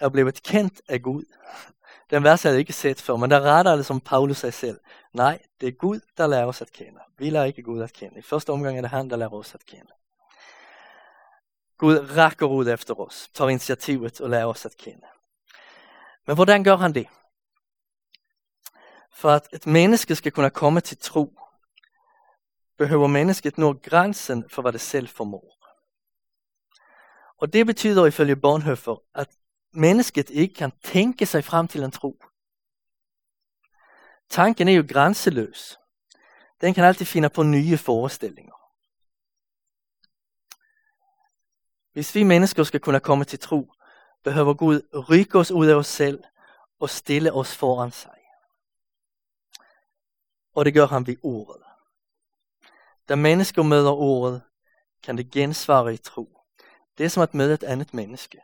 [0.00, 1.24] er blevet kendt af Gud,
[2.10, 4.78] den vers har jeg inte sett för men der retter det som Paulus säger själv.
[5.12, 7.00] Nej, det är Gud där lærer oss att känna.
[7.18, 8.18] Vi lærer inte Gud att känna.
[8.18, 9.90] I första omgången är det han där lærer oss att känna.
[11.78, 15.06] Gud räcker ud efter oss, tar initiativet och lærer oss att känna.
[16.24, 17.08] Men hur gör han det?
[19.10, 21.41] För att ett menneske ska kunna komma till tro
[22.82, 25.52] behøver människan nå gränsen för vad det själv förmår.
[27.38, 29.30] Och det betyder ifølge Bonhoeffer att
[29.72, 32.16] människan ikke kan tänka sig fram till en tro.
[34.28, 35.78] Tanken är ju gränslös.
[36.60, 38.56] Den kan alltid finna på nya föreställningar.
[41.92, 43.74] Hvis vi människor ska kunna komma till tro
[44.24, 46.22] behöver Gud rykke os ut av oss selv
[46.78, 48.22] och ställa oss föran sig.
[50.54, 51.71] Och det gör han vid ordet.
[53.12, 54.40] Da mennesker møder ordet
[55.04, 56.28] kan det gensvara i tro.
[56.98, 58.38] Det er som att møde ett andet människa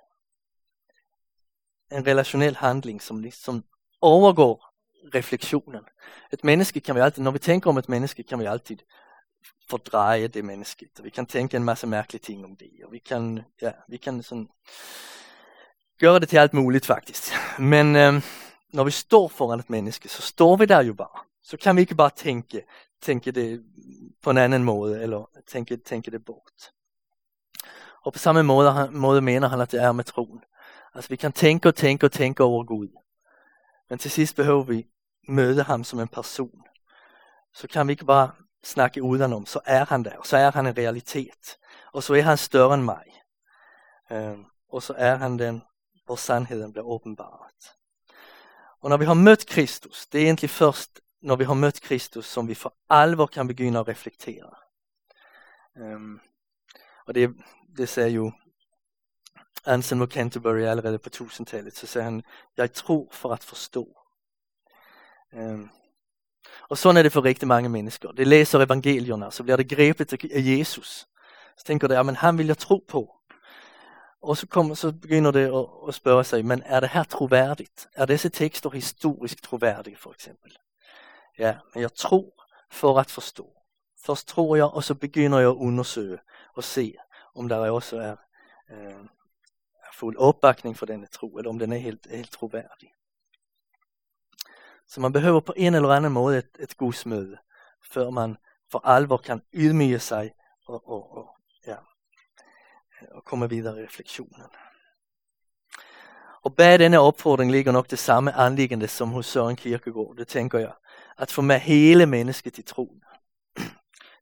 [1.91, 3.63] en relationell handling som liksom
[4.03, 4.65] övergår
[5.15, 5.85] reflektionen.
[6.33, 8.83] Ett människa kan vi alltid, när vi tänker om ett människa kan vi alltid
[9.71, 13.43] fordreje det människet vi kan tänka en massa märkliga ting om det och vi kan,
[13.61, 14.49] ja, vi kan sådan
[16.01, 17.33] göra det till allt möjligt faktiskt.
[17.59, 18.23] Men øhm, eh,
[18.73, 21.21] när vi står foran ett människa så står vi där ju bara.
[21.43, 22.59] Så kan vi ikke bara tänka,
[23.01, 23.61] tänka det
[24.23, 26.73] på en annan måde, eller tänka, tänker det bort.
[28.05, 30.41] Og på samma måde menar han att det är med troen.
[30.95, 32.91] Alltså vi kan tänka och tänka och tänka över Gud.
[33.89, 34.87] Men till sist behöver vi
[35.29, 36.63] möta ham som en person.
[37.53, 38.31] Så kan vi ikke bara
[38.63, 41.59] snacka udenom, så är han där, så är han en realitet.
[41.93, 43.25] Och så är han större än mig.
[44.11, 45.61] Øhm, um, och så är han den,
[46.07, 47.75] hvor sandheden blir uppenbarat.
[48.81, 52.27] Och när vi har mött Kristus, det är egentligen först när vi har mött Kristus
[52.27, 54.57] som vi för allvar kan begynna att reflektera.
[55.77, 56.21] Um, øhm,
[57.07, 57.31] och det,
[57.69, 58.31] det säger ju
[59.65, 62.23] Anselm och Canterbury allerede på 1000-talet så säger han,
[62.55, 63.87] jag tror för att förstå.
[65.33, 65.69] Um,
[66.51, 68.13] och så är det för riktigt många människor.
[68.13, 71.07] De läser evangelierna så blir det grepet av Jesus.
[71.57, 73.15] Så tänker de, ja men han vill jag tro på.
[74.21, 77.89] Och så, kommer, så begynner det att, att spöra sig, men är det här trovärdigt?
[77.93, 80.59] Är dessa texter historiskt trovärdiga för exempel?
[81.41, 82.33] Ja, men jag tror
[82.71, 83.47] för att förstå.
[83.97, 86.23] Först tror jag och så begynner jag undersöka
[86.55, 87.01] och se
[87.35, 88.17] om der også øh, är
[88.71, 89.07] eh,
[89.95, 92.95] full opbakning för den tro eller om den är helt, helt trovärdig.
[94.87, 97.39] Så man behöver på en eller annan måde ett, ett gudsmöte
[97.93, 98.37] för man
[98.73, 100.35] för allvar kan ydmyge sig
[100.67, 101.77] och, og, og, ja,
[103.11, 104.51] og komme videre i refleksionen.
[106.43, 110.59] Og bag denne opfordring ligger nok det samme anliggende som hos Søren Kierkegaard, det tænker
[110.59, 110.73] jeg.
[111.19, 113.03] At få med hele mennesket i troen.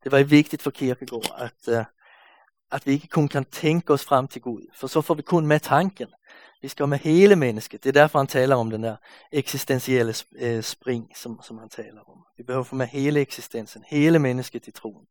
[0.05, 1.85] Det var vigtigt for Kierkegaard, at, øh,
[2.73, 5.47] at vi ikke kun kan tænke os frem til Gud, for så får vi kun
[5.47, 6.09] med tanken.
[6.63, 7.85] Vi skal med hele mennesket.
[7.85, 8.97] Det er derfor han taler om den der
[9.33, 12.25] eksistentielle øh, spring, som, som han taler om.
[12.37, 15.07] Vi behøver få med hele eksistensen, hele mennesket i troen.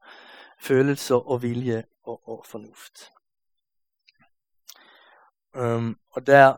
[0.62, 3.12] Følelser og vilje og, og fornuft.
[5.54, 6.56] Um, og der,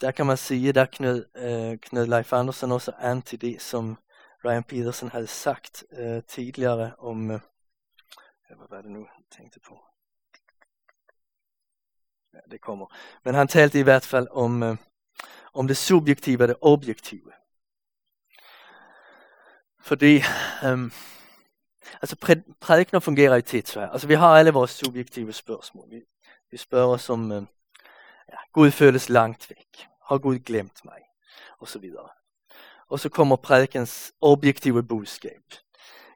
[0.00, 3.98] der kan man sige, der knød, øh, knød Leif Andersen også an til det, som
[4.44, 7.40] Ryan Peterson havde sagt øh, tidligere om, øh,
[8.46, 9.78] hvad var det nu, jeg tænkte på?
[12.34, 12.86] Ja, det kommer.
[13.24, 14.76] Men han talte i hvert fald om, øh,
[15.54, 17.32] om det subjektive og det objektive.
[19.80, 20.16] Fordi,
[20.64, 20.90] øh,
[22.02, 22.16] altså
[22.60, 23.88] prædikner fungerer i tidsvær.
[23.88, 25.90] Altså vi har alle vores subjektive spørgsmål.
[25.90, 26.02] Vi,
[26.50, 27.42] vi spørger os om, øh,
[28.32, 29.88] ja, Gud føles langt væk.
[30.08, 31.02] Har Gud glemt mig?
[31.58, 32.08] Og så videre.
[32.88, 35.42] Og så kommer prædikens objektive budskab.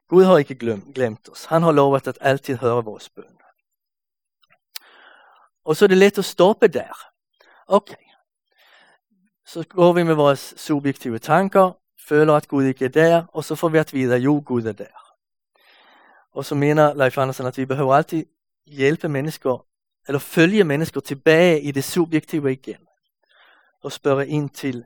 [0.07, 1.45] Gud har ikke glemt, glemt os.
[1.45, 3.37] Han har lovat att alltid höra vores bön.
[5.63, 6.95] Och så är det lätt att stoppa där.
[7.67, 7.93] Okej.
[7.93, 8.05] Okay.
[9.45, 11.73] Så går vi med våra subjektiva tankar,
[12.07, 14.73] føler att Gud ikke er der, og så får vi at vide, jo Gud er
[14.73, 15.15] der.
[16.33, 18.25] Og så mener Leif Andersen, at vi behøver altid
[18.65, 19.65] hjælpe mennesker,
[20.07, 22.87] eller følge mennesker tilbage i det subjektive igen.
[23.81, 24.85] Og spørge ind til,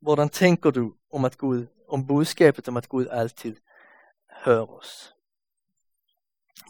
[0.00, 3.56] hvordan tænker du om at Gud, om budskabet om at Gud altid
[4.44, 5.14] hører os.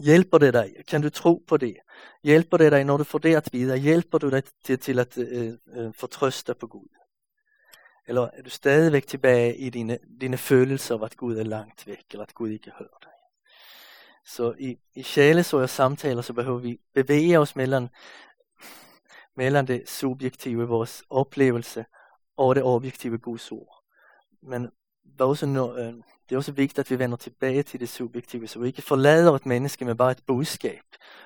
[0.01, 0.75] Hjælper det dig?
[0.89, 1.77] Kan du tro på det?
[2.23, 3.79] Hjælper det dig, når du får det at vide?
[3.79, 6.89] Hjælper du dig til, til at øh, øh, fortrøste på Gud?
[8.07, 12.05] Eller er du stadigvæk tilbage i dine, dine følelser af, at Gud er langt væk,
[12.11, 13.11] eller at Gud ikke hører dig?
[14.27, 17.89] Så i, i sjælesøger samtaler, så behøver vi bevæge os mellem,
[19.37, 21.85] mellem det subjektive, vores oplevelse,
[22.37, 23.85] og det objektive Guds ord.
[24.43, 24.71] Men
[25.21, 25.95] også når, øh,
[26.29, 29.33] det er også vigtigt, at vi vender tilbage til det subjektive, så vi ikke forlader
[29.33, 30.83] et menneske med bare et budskab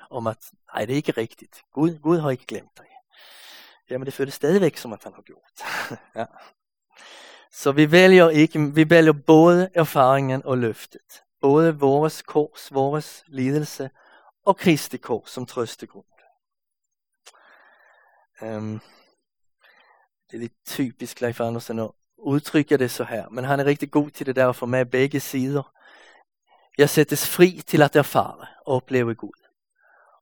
[0.09, 0.37] om, at
[0.73, 1.61] nej, det er ikke rigtigt.
[1.73, 2.85] Gud, Gud har ikke glemt dig.
[3.89, 5.61] Jamen det føles stadigvæk som, at han har gjort.
[6.15, 6.25] ja.
[7.51, 11.24] Så vi vælger, ikke, vi vælger både erfaringen og løftet.
[11.45, 13.89] Både vores kors, vores lidelse
[14.45, 16.05] og Kristi kors som trøstegrund.
[18.41, 18.81] Um,
[20.27, 23.91] det er lidt typisk Leif Andersen at udtrykke det så her, men han er rigtig
[23.91, 25.73] god til det der at få med begge sider.
[26.77, 29.47] Jeg sættes fri til at erfare og opleve Gud.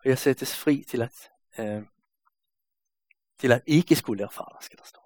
[0.04, 1.84] Og jeg sættes fri til at, øh,
[3.40, 5.03] til at ikke skulle erfare, skal der stå.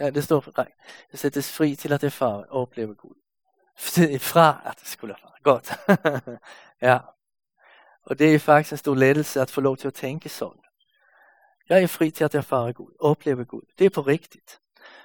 [0.00, 0.72] Ja, det står nej.
[1.12, 3.14] Jeg sættes fri til at erfare og opleve Gud.
[4.32, 5.32] Fra at skulle erfare.
[5.42, 5.72] Godt.
[6.88, 6.98] ja.
[8.02, 10.62] Og det er faktisk en stor ledelse at få lov til at tænke sådan.
[11.68, 13.62] Jeg er fri til at erfare Gud, opleve Gud.
[13.78, 14.60] Det er på rigtigt.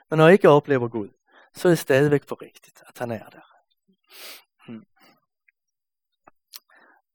[0.09, 1.09] Men når jeg ikke oplever Gud,
[1.53, 3.55] så er det stadigvæk på rigtigt, at han er der.
[4.67, 4.85] Mm.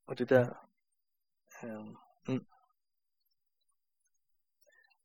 [0.06, 0.68] Og det der,
[1.62, 2.46] um, mm.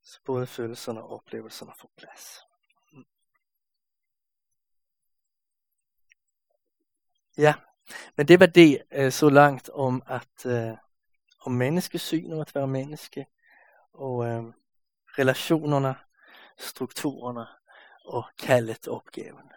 [0.04, 2.40] så både følelserne og oplevelserne får plads.
[2.94, 3.06] Mm.
[7.38, 7.54] Ja,
[8.16, 10.78] men det var det uh, så langt om at uh,
[11.46, 13.26] om menneskesyn och at være menneske
[13.94, 14.44] och eh, øh,
[15.18, 15.96] relationerna,
[16.58, 17.48] strukturerna
[18.06, 19.50] och kallet och uppgiften.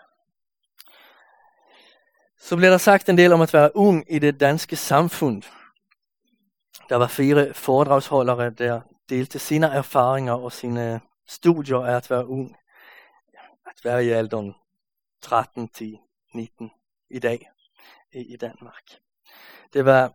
[2.41, 5.43] Så blev det sagt en del om att vara ung i det danske samfund.
[6.89, 12.57] Der var fire foredragsholdere, der delte sine erfaringer og sine studier af at være ung.
[13.67, 14.55] At være i alderen
[15.23, 15.99] 13 til
[16.35, 16.71] 19
[17.11, 17.51] i dag
[18.13, 18.85] i, Danmark.
[19.73, 20.13] Det var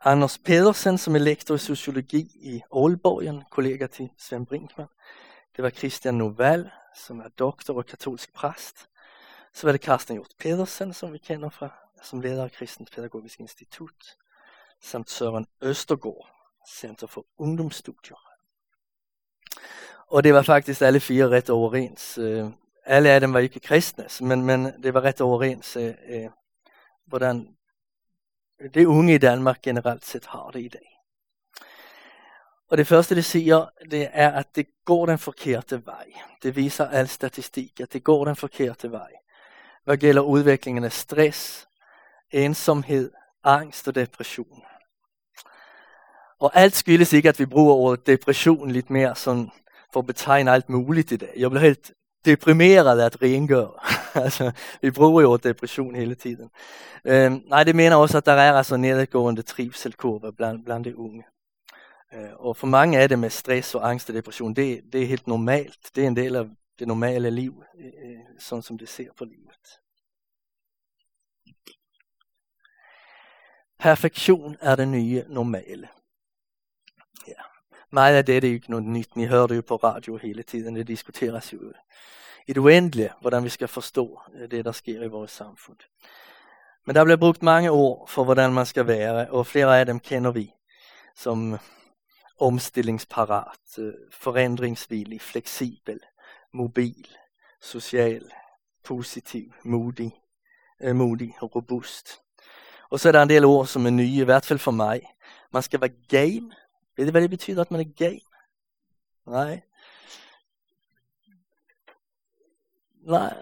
[0.00, 4.90] Anders Pedersen, som er lektor i sociologi i Aalborg, en kollega til Svend Brinkmann.
[5.56, 8.88] Det var Christian Novell, som er doktor og katolsk præst.
[9.54, 13.40] Så var det Carsten Hjort Pedersen, som vi kender fra, som leder af Kristens Pædagogisk
[13.40, 14.16] Institut.
[14.82, 16.28] Samt Søren Østergaard,
[16.68, 18.16] Center for Ungdomsstudier.
[20.06, 22.18] Og det var faktisk alle fire ret overens.
[22.18, 22.46] Øh,
[22.84, 26.30] alle af dem var ikke kristne, men, men det var ret overens, øh, øh,
[27.06, 27.56] hvordan
[28.74, 30.94] det unge i Danmark generelt set har det i dag.
[32.68, 36.06] Og det første det siger, det er at det går den forkerte vej.
[36.42, 39.12] Det viser al statistik, at det går den forkerte vej.
[39.84, 41.68] Hvad gælder udviklingen af stress,
[42.30, 43.12] ensomhed,
[43.44, 44.62] angst og depression.
[46.38, 49.50] Og alt skyldes ikke, at vi bruger ordet depression lidt mere sådan
[49.92, 51.32] for at betegne alt muligt i dag.
[51.36, 51.92] Jeg blev helt
[52.24, 53.72] deprimeret at rengøre.
[54.24, 56.50] alltså, vi bruger ju depression hela tiden.
[57.08, 61.24] Uh, nej, det menar också att det är altså nedadgående trivselkurve bland, bland de unga.
[62.14, 65.06] Øh, och för många är det med stress och angst och depression, det, det är
[65.06, 65.90] helt normalt.
[65.94, 69.24] Det är en del av det normala livet, øh, øh sånt som det ser på
[69.24, 69.80] livet.
[73.78, 75.88] Perfektion är det nya normala.
[77.94, 79.16] Meget af det, det er ikke noget nyt.
[79.16, 80.76] Ni hører det jo på radio hele tiden.
[80.76, 81.58] Det diskuteres jo
[82.46, 85.76] i det uendelige, hvordan vi ska förstå øh, det, der sker i vårt samfund.
[86.86, 90.00] Men der bliver brugt mange ord for, hvordan man ska vara och flera af dem
[90.00, 90.52] kender vi
[91.16, 91.58] som
[92.40, 96.00] omstillingsparat, øh, forandringsvillig, förändringsvillig, flexibel,
[96.54, 97.08] mobil,
[97.62, 98.30] social,
[98.84, 100.12] positiv, modig,
[100.82, 102.20] øh, modig och robust.
[102.90, 105.00] Och så är det en del ord som är nye, i hvert fald för mig.
[105.52, 106.54] Man ska vara game.
[106.96, 108.20] Ved du hvad det betyder att man är game?
[109.26, 109.62] Nej.
[113.06, 113.34] Nej.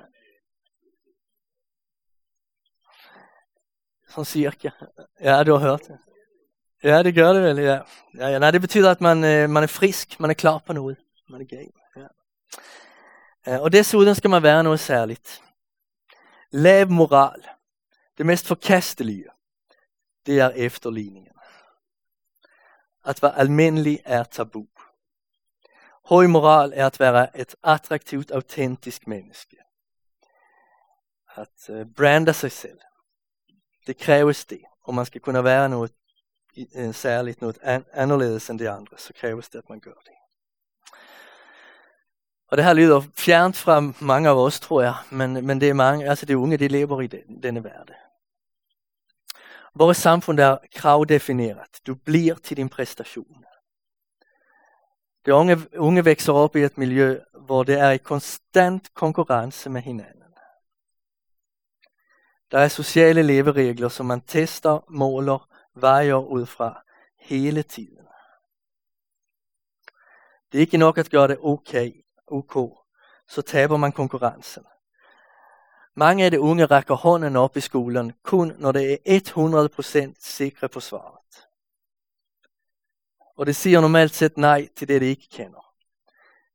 [4.09, 4.71] Som cirka.
[5.21, 5.99] Ja, du har hørt det.
[6.83, 7.59] Ja, det gör det väl.
[7.59, 7.87] Ja.
[8.15, 10.73] Ja, ja, nej, det betyder att man, øh, man är frisk, man är klar på
[10.73, 10.99] noget.
[11.29, 11.73] Man är game.
[11.97, 12.09] Ja.
[13.47, 15.43] Eh, och dessutom ska man vara noget særligt.
[16.51, 17.47] Lev moral.
[18.19, 19.31] Det mest forkastelige,
[20.27, 21.32] det är efterligninger.
[23.05, 24.67] Att vara almindelig er tabu.
[26.05, 29.57] Hög moral är att vara ett attraktivt, autentiskt människa.
[31.35, 32.79] Att uh, øh, branda sig själv.
[33.87, 34.61] Det krävs det.
[34.85, 35.93] Om man ska kunna vara något
[36.57, 40.03] uh, øh, särligt, något an annorlunda än de andra så krävs det att man gör
[40.05, 40.23] det.
[42.51, 45.75] Och det här lyder fjärnt från många af os, tror jag, men, men det är
[45.75, 47.95] många, alltså de unga de lever i den, denne värld.
[49.75, 51.87] Vores samfund er kravdefineret.
[51.87, 53.45] Du bliver til din præstation.
[55.27, 59.81] De unge, unge vokser upp i ett miljö hvor det är i konstant konkurrence med
[59.81, 60.35] hinanden.
[62.51, 66.83] Der er sociale leveregler som man tester, måler, vejer ud fra
[67.19, 68.07] hele tiden.
[70.53, 71.93] Det er ikke nok at gøre det okay,
[72.27, 72.79] ok,
[73.29, 74.65] så taber man konkurrencen.
[75.95, 80.69] Mange af de unge rækker hånden op i skolan kun når det er 100% sikre
[80.69, 81.49] på svaret.
[83.37, 85.75] Og det siger normalt set nej til det, de ikke kender.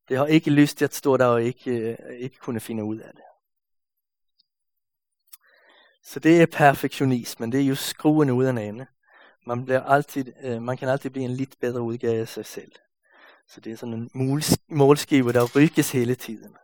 [0.10, 2.98] Det har ikke lyst til at stå der og ikke, øh, ikke kunne finde ud
[2.98, 3.24] af det.
[6.04, 8.86] Så det er perfektionismen, det er jo skruen uden ende.
[9.46, 12.72] Man, bliver altid, øh, man kan altid blive en lidt bedre udgave af sig selv.
[13.48, 14.36] Så det er sådan en
[14.70, 16.56] målskive, der rykkes hele tiden.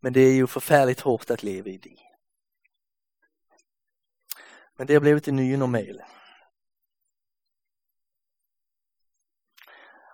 [0.00, 1.98] Men det er jo forfærdeligt hårdt at leve i det.
[4.78, 6.02] Men det har blivit det nya normal.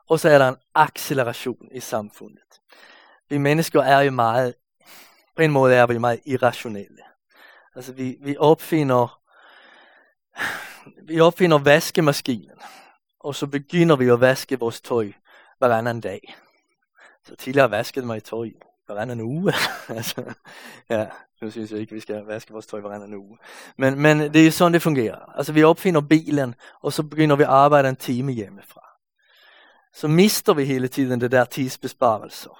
[0.09, 2.61] Och så er der en acceleration i samfundet.
[3.29, 4.55] Vi människor är ju meget,
[5.37, 7.05] på en måde är vi meget irrationella.
[7.75, 9.09] Alltså vi, vi uppfinner
[11.03, 12.59] vi uppfinner vaskemaskinen
[13.21, 15.13] och så begynder vi att vaske vores tøj
[15.61, 16.35] varannan dag.
[17.27, 18.53] Så tidigare vaskade man ju tøj
[18.89, 19.53] anden uge.
[19.89, 20.23] alltså,
[20.89, 21.07] ja,
[21.41, 23.39] nu synes jag ikke, vi skal vaska vores tøj varenda uge.
[23.77, 25.35] Men, men det är ju så det fungerar.
[25.37, 28.83] Alltså vi uppfinner bilen och så begynder vi arbeta en timme hjemmefra.
[29.93, 32.59] Så mister vi hela tiden det där tidsbesparelser.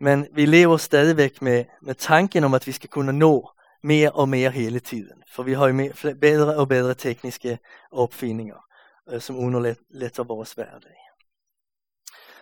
[0.00, 4.28] Men vi lever stadigvæk med, med tanken om att vi ska kunna nå mer och
[4.28, 5.22] mer hele tiden.
[5.28, 7.58] För vi har ju mere, bättre och bättre tekniska
[7.92, 8.66] uppfinningar
[9.12, 10.96] øh, som underlättar vores hverdag.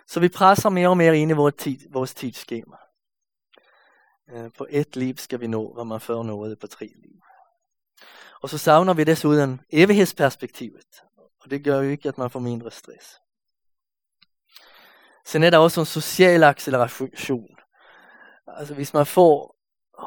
[0.07, 2.77] Så vi pressar mer och mer in i vores, tid, vårt tidsskema.
[4.31, 7.21] Øh, på ett liv ska vi nå vad man før nåede på tre liv.
[8.43, 11.03] Och så savner vi dessutom evighetsperspektivet.
[11.41, 13.21] Och det gör jo ikke, at man får mindre stress.
[15.27, 17.57] Sen är det också en social acceleration.
[18.47, 19.55] Alltså hvis man får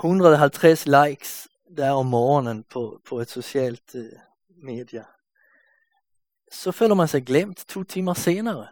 [0.03, 4.19] 150 likes där om morgonen på, på ett socialt øh, eh,
[4.63, 5.06] media
[6.51, 8.67] så føler man sig glemt två timmar senare.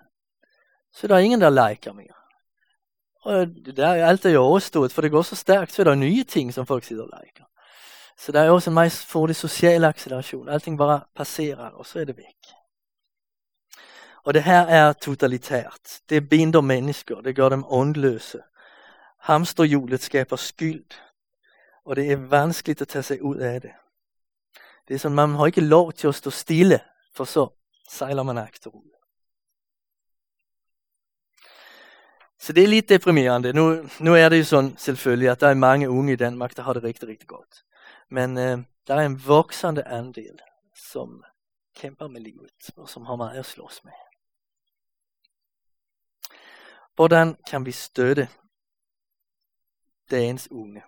[0.94, 2.25] Så der er ingen der liker mere.
[3.26, 6.24] Og det där är jo overstået, för det går så starkt så er der nya
[6.24, 7.46] ting som folk sitter og liker.
[8.18, 10.50] Så der är också en meget farlig social acceleration.
[10.50, 12.38] Allting bara passerar och så är det væk.
[14.26, 16.02] Och det här är totalitärt.
[16.10, 18.44] Det binder människor, det gör dem åndløse.
[19.20, 20.94] Hamsterhjulet skapar skyld.
[21.86, 23.76] Och det är vanskeligt att ta sig ut av det.
[24.88, 26.80] Det är som man har ikke lov til at stå stille,
[27.16, 27.50] för så
[27.90, 28.95] sejler man akterut.
[32.46, 33.54] Så det är lite deprimerande.
[33.54, 36.64] Nu, nu är det ju sådan selvfølgelig att der er många unga i Danmark, der
[36.64, 37.66] har det riktigt, riktigt gott.
[38.10, 40.40] Men øh, der är en växande andel
[40.92, 41.24] som
[41.76, 43.94] kämpar med livet och som har meget at slås med.
[46.96, 48.28] Hvordan kan vi støtte
[50.12, 50.84] dagens unge.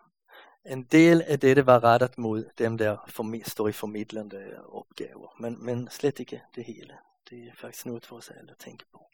[0.65, 2.97] En del af dette var rettet mod dem, der
[3.45, 6.97] står i formidlende øh, opgaver, men, men slet ikke det hele.
[7.29, 9.07] Det er faktisk noget for os alle at tænke på.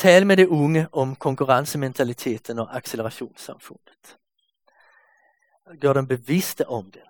[0.00, 4.18] Tal med de unge om konkurrencementaliteten og accelerationssamfundet.
[5.80, 7.02] Gør dem bevidste om den.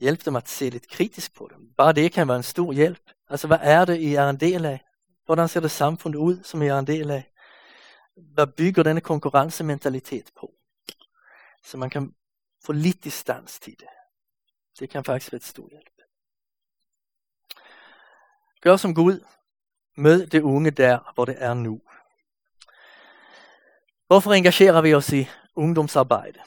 [0.00, 1.74] Hjælp dem at se lidt kritisk på dem.
[1.76, 3.10] Bare det kan være en stor hjælp.
[3.28, 4.84] Altså, hvad er det, I er en del af?
[5.24, 7.32] Hvordan ser det samfundet ud, som I er en del af?
[8.16, 10.54] Hvad bygger denne konkurrencementalitet på?
[11.64, 12.14] Så man kan
[12.64, 13.88] få lidt distans til det.
[14.78, 16.00] Det kan faktisk være et stor hjælp.
[18.60, 19.20] Gør som Gud.
[19.96, 21.80] Mød det unge der, hvor det er nu.
[24.06, 26.38] Hvorfor engagerer vi os i ungdomsarbejde?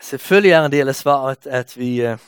[0.00, 2.18] Selvfølgelig er en del af svaret, at vi, øh,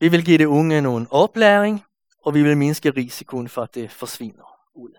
[0.00, 1.84] vi vil give det unge nogen oplæring,
[2.22, 4.92] og vi vil mindske risikoen for, at det forsvinder ud.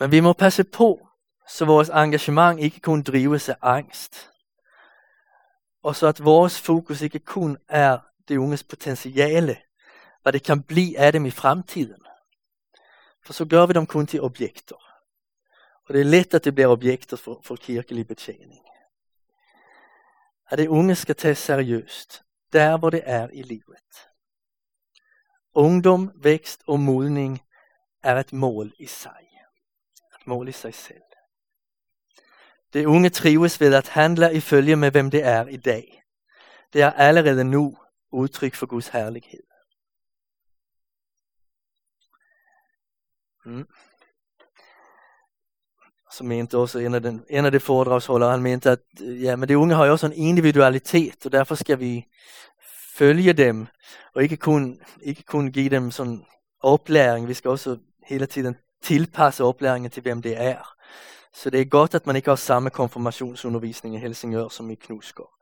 [0.00, 1.08] Men vi må passe på,
[1.48, 4.30] så vores engagement ikke kun drives af angst.
[5.82, 7.98] Og så at vores fokus ikke kun er
[8.28, 9.56] det unges potentiale,
[10.26, 12.02] hvad det kan blive af dem i fremtiden.
[13.24, 14.76] For så gør vi dem kun til objekter.
[15.84, 18.64] Og det er let, at det bliver objekter for, for kirkelig betjening.
[20.50, 22.22] At det unge skal tas seriøst,
[22.52, 24.08] der hvor det er i livet.
[25.54, 27.42] Ungdom, vækst og modning
[28.02, 29.28] er et mål i sig.
[30.20, 31.02] Et mål i sig selv.
[32.72, 36.02] Det unge trives ved at handle i følge med hvem det er i dag.
[36.72, 37.76] Det er allerede nu
[38.12, 39.55] udtryk for Guds herlighed.
[43.46, 43.66] Mm.
[46.12, 49.36] Så mente også en af, den, en af de foredragshållere, han mente at øh, ja,
[49.36, 52.06] men de unge har jo også en individualitet, og derfor skal vi
[52.94, 53.66] følge dem,
[54.14, 56.24] og ikke kun, ikke kun give dem sådan
[56.60, 60.76] oplæring, vi skal også hele tiden tilpasse oplæringen til hvem det er.
[61.34, 65.32] Så det er godt, at man ikke har samme konfirmationsundervisning i Helsingør som i Knusgård.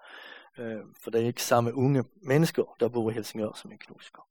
[0.58, 4.26] Øh, for det er ikke samme unge mennesker, der bor i Helsingør som i Knusgård.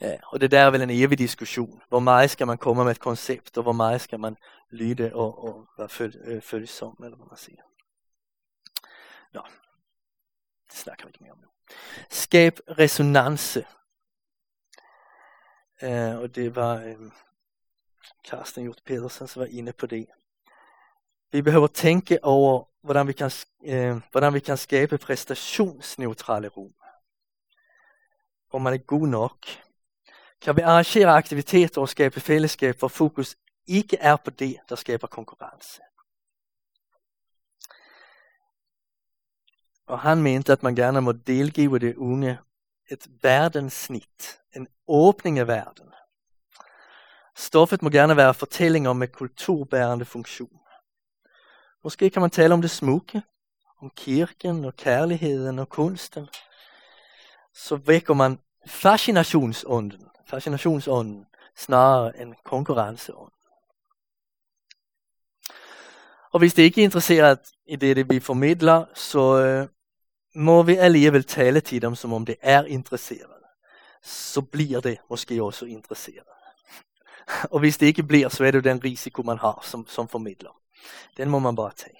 [0.00, 1.82] Ja, og det der er vel en evig diskussion.
[1.88, 4.36] Hvor meget skal man komme med et koncept, og hvor meget skal man
[4.70, 7.62] lytte og, og være føl, øh, følsom, eller hvad man siger.
[9.32, 9.42] Nå,
[10.70, 11.48] det snakker vi ikke mere om nu.
[12.10, 13.66] Skab resonance.
[15.82, 17.12] Uh, og det var øh, um,
[18.24, 20.06] Karsten Hjort Pedersen, som var inde på det.
[21.32, 26.74] Vi behøver tænke over, hvordan vi kan, uh, hvordan vi kan skabe præstationsneutrale rum.
[28.52, 29.36] Om man er god nok.
[30.40, 33.36] Kan vi arrangere aktiviteter og skabe fællesskab, hvor fokus
[33.66, 35.80] ikke er på det, der skaber konkurrence.
[39.86, 42.38] Og han mente, at man gerne må delgive det unge
[42.90, 45.86] et verdenssnit, en åbning af verden.
[47.36, 50.60] Stoffet må gerne være fortællinger med kulturbærende funktion.
[51.84, 53.22] Måske kan man tale om det smukke,
[53.82, 56.28] om kirken og kærligheden og kunsten.
[57.54, 61.26] Så vækker man fascinationsånden, fascinationsånden
[61.56, 63.40] snarere end konkurrenceånden.
[66.32, 69.68] Og hvis det ikke er interesseret i det, det vi formidler, så øh,
[70.34, 73.30] må vi alligevel tale til dem, som om det er interesseret.
[74.02, 76.26] Så bliver det måske også interesseret.
[77.52, 80.60] Og hvis det ikke bliver, så er det den risiko, man har som, som formidler.
[81.16, 81.98] Den må man bare tage.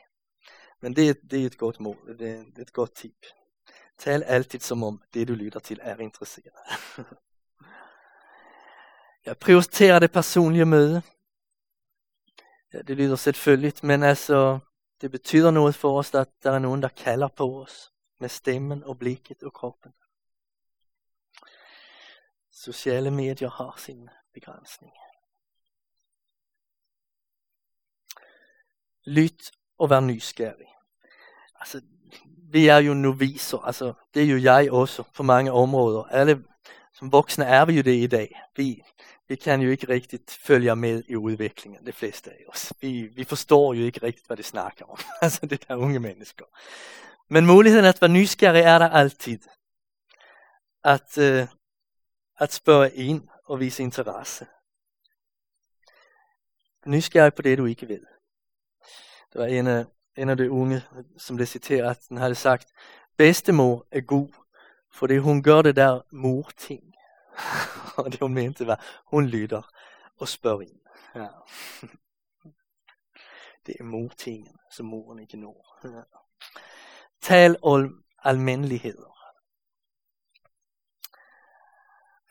[0.82, 3.26] Men det, det er et godt mål, det, det er et godt tip.
[4.00, 6.54] Tal altid som om det, du lytter til, er interesseret.
[9.26, 11.02] Jeg prioriterer det personlige møde.
[12.72, 14.58] Ja, det lyder selvfølgeligt, men altså,
[15.00, 18.84] det betyder noget for os, at der er nogen, der kalder på os med stemmen
[18.84, 19.92] og blikket og kroppen.
[22.50, 24.92] Sociale medier har sin begrænsning.
[29.04, 30.68] Lyt og vær nysgerrig.
[31.54, 31.82] Altså,
[32.52, 36.02] vi er jo noviser, altså det er jo jeg også på mange områder.
[36.02, 36.44] Alle
[36.92, 38.40] som voksne er vi jo det i dag.
[38.56, 38.82] Vi,
[39.28, 42.72] vi kan jo ikke riktigt følge med i udviklingen, de fleste af os.
[42.80, 44.98] Vi, vi forstår jo ikke riktigt, hvad de snakker om.
[45.22, 46.44] altså det der unge mennesker.
[47.28, 49.38] Men muligheden at være nysgerrig er der altid.
[50.84, 51.48] At, uh,
[52.38, 54.46] at spørge ind og vise interesse.
[56.86, 58.06] Nysgerrig på det, du ikke ved.
[59.32, 59.84] Det var en af,
[60.16, 60.82] en af de unge,
[61.18, 62.72] som det citerer, at den havde sagt,
[63.16, 64.28] bedstemor er god,
[64.92, 66.94] fordi hun gør det der mor-ting.
[67.98, 69.62] og det hun mente var, hun lytter
[70.18, 70.80] og spørger ind.
[71.14, 71.26] Ja.
[73.66, 75.78] Det er mor-tingen, som moren ikke når.
[75.84, 76.02] Ja.
[77.20, 79.16] Tal om almindeligheder.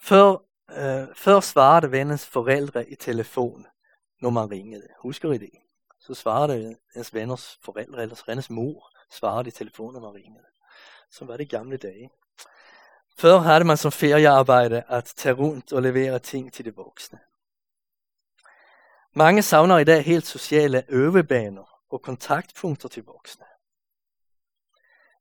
[0.01, 0.31] Før,
[0.69, 3.67] øh, før svarede vennens forældre i telefon,
[4.21, 4.87] når man ringede.
[4.99, 5.51] Husker I det?
[5.99, 10.45] Så svarede hans venners forældre eller hennes mor svarede i telefonen var ringede.
[11.11, 12.09] Så var det gamle dage.
[13.17, 17.19] Før havde man som feriearbejde at tage rundt og levere ting til de voksne.
[19.13, 23.45] Mange savner i dag helt sociale øvebaner og kontaktpunkter til voksne.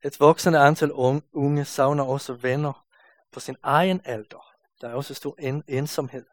[0.04, 0.92] Et voksende antal
[1.32, 2.86] unge savner også venner
[3.32, 4.54] på sin egen alder.
[4.80, 6.26] Der er også stor en ensomhed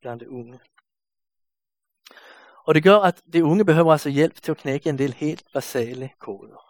[0.00, 0.60] blandt de unge.
[2.66, 5.44] Og det gør, at de unge behøver altså hjælp til at knække en del helt
[5.52, 6.66] basale koder.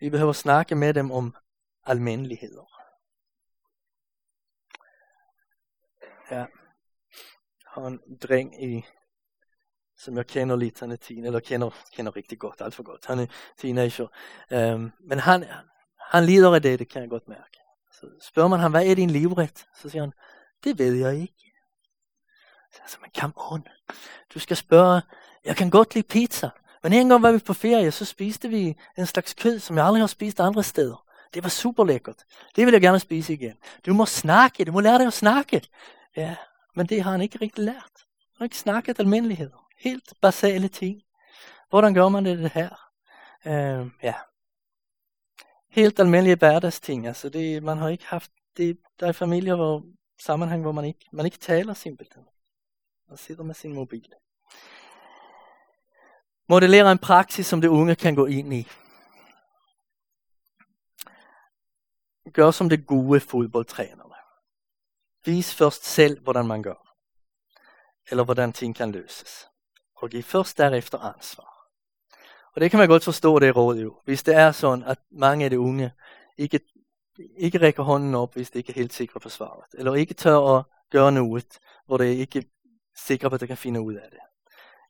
[0.00, 1.36] Vi behøver snakke med dem om
[1.86, 2.80] almindeligheder.
[6.30, 6.36] Ja.
[6.36, 6.46] Jeg
[7.66, 8.84] har en dreng i,
[9.96, 13.06] som jeg kender lidt, han er teen, eller kender, kender rigtig godt, alt for godt.
[13.06, 13.26] Han er
[13.58, 14.06] teenager.
[14.50, 15.44] Um, men han,
[16.10, 17.58] han lider af det, det kan jeg godt mærke.
[17.92, 19.66] Så spørger man ham, hvad er din livret?
[19.74, 20.12] Så siger han,
[20.64, 21.49] det ved jeg ikke.
[22.82, 23.64] Altså, men come on.
[24.34, 25.02] Du skal spørge,
[25.44, 26.50] jeg kan godt lide pizza.
[26.82, 29.86] Men en gang var vi på ferie, så spiste vi en slags kød, som jeg
[29.86, 31.04] aldrig har spist andre steder.
[31.34, 32.24] Det var super lækkert.
[32.56, 33.56] Det vil jeg gerne spise igen.
[33.86, 35.62] Du må snakke, du må lære dig at snakke.
[36.16, 36.36] Ja,
[36.76, 37.74] men det har han ikke rigtig lært.
[37.74, 39.66] Han har ikke snakket almindeligheder.
[39.78, 41.02] Helt basale ting.
[41.70, 42.70] Hvordan gør man det, det her?
[43.46, 44.14] Uh, ja.
[45.70, 47.06] Helt almindelige hverdagsting.
[47.06, 49.82] Altså det, man har ikke haft det, der er familier, hvor
[50.20, 52.22] sammenhæng, hvor man ikke, man ikke taler simpelthen
[53.10, 54.12] og sidder med sin mobil.
[56.48, 58.68] Modellerer en praksis, som det unge kan gå ind i.
[62.32, 64.14] Gør som det gode fodboldtrænerne.
[65.24, 66.94] Vis først selv, hvordan man gør.
[68.10, 69.48] Eller hvordan ting kan løses.
[69.96, 71.50] Og giv først derefter ansvar.
[72.54, 74.00] Og det kan man godt forstå, det råd jo.
[74.04, 75.92] Hvis det er sådan, at mange af de unge
[76.38, 76.60] ikke,
[77.36, 79.64] ikke rækker hånden op, hvis de ikke er helt sikre på svaret.
[79.74, 82.44] Eller ikke tør at gøre noget, hvor det ikke
[82.96, 84.20] sikre på, at de kan finde ud af det.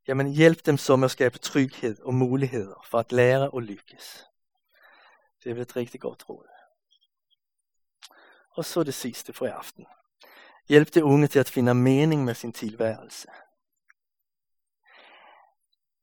[0.08, 4.24] Jamen hjælp dem så med at skabe tryghed og muligheder for at lære og lykkes.
[5.44, 6.46] Det er et rigtig godt råd.
[8.56, 9.86] Og så det sidste for i aften.
[10.68, 13.28] Hjælp de unge til at finde mening med sin tilværelse.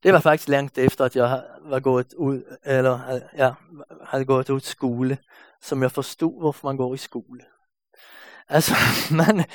[0.04, 3.54] Det var faktisk langt efter, at jeg var gået ud, eller ja,
[4.04, 5.18] havde gået ud skole,
[5.62, 7.46] som jeg forstod, hvorfor man går i skole.
[8.50, 8.76] Altså,
[9.20, 9.46] man,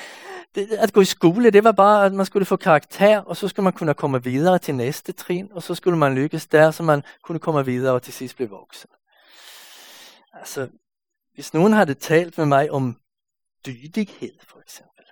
[0.55, 3.47] det, at gå i skole, det var bare, at man skulle få karakter, og så
[3.47, 6.83] skulle man kunne komme videre til næste trin, og så skulle man lykkes der, så
[6.83, 8.89] man kunne komme videre og til sidst blive voksen.
[10.33, 10.67] Altså,
[11.33, 12.97] hvis nogen havde talt med mig om
[13.65, 15.05] dydighed, for eksempel,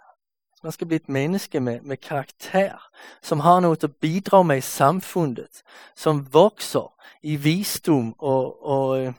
[0.64, 2.90] man skal blive et menneske med, med karakter,
[3.22, 5.64] som har noget at bidrage med i samfundet,
[5.96, 9.14] som vokser i visdom og, og øh,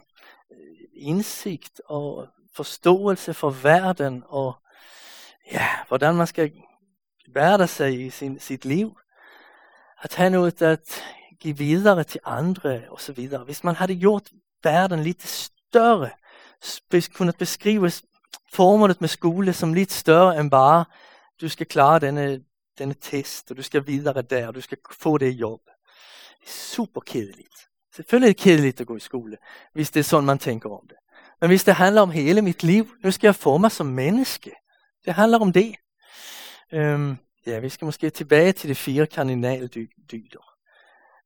[0.93, 4.55] indsigt og forståelse for verden og
[5.51, 6.51] ja, hvordan man skal
[7.33, 8.97] være sig i sin, sit liv.
[10.01, 11.03] At have noget at
[11.39, 13.43] give videre til andre og så videre.
[13.43, 14.29] Hvis man havde gjort
[14.63, 16.09] verden lidt større,
[17.15, 17.91] kunne beskrive
[18.53, 20.85] formålet med skole som lidt større end bare
[21.41, 22.43] du skal klare denne,
[22.77, 25.61] denne test, og du skal videre der, og du skal få det jobb.
[26.41, 27.69] Det er super kedeligt.
[27.95, 29.37] Selvfølgelig er det kedeligt at gå i skole,
[29.73, 30.97] hvis det er sådan, man tænker om det.
[31.43, 34.51] Men hvis det handler om hele mit liv, nu skal jeg forme mig som menneske.
[35.05, 35.75] Det handler om det.
[36.71, 40.57] Øhm, ja, vi skal måske tilbage til de fire kardinaldyder.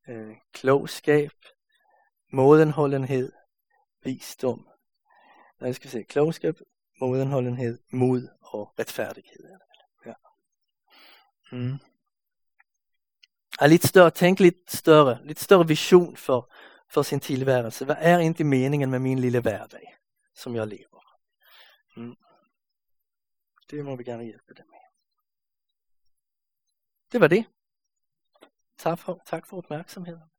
[0.08, 1.32] Uh, øh, klogskab,
[2.32, 3.32] modenholdenhed,
[4.04, 4.68] visdom.
[5.62, 6.04] Nej, skal vi se.
[6.04, 6.56] Klogskab,
[7.02, 9.44] modenholdenhed, mod og retfærdighed.
[11.52, 11.80] Mm.
[13.60, 16.54] Er lidt større, tænk lidt større, lidt større vision for,
[16.90, 17.86] for sin tilværelse.
[17.86, 19.98] Hvad er egentlig meningen med min lille hverdag,
[20.38, 21.02] som jeg lever?
[21.98, 22.16] Mm.
[23.70, 24.80] Det må vi gerne hjælpe dem med.
[27.12, 27.46] Det var det.
[28.78, 30.30] Tak for, tak for opmærksomheden.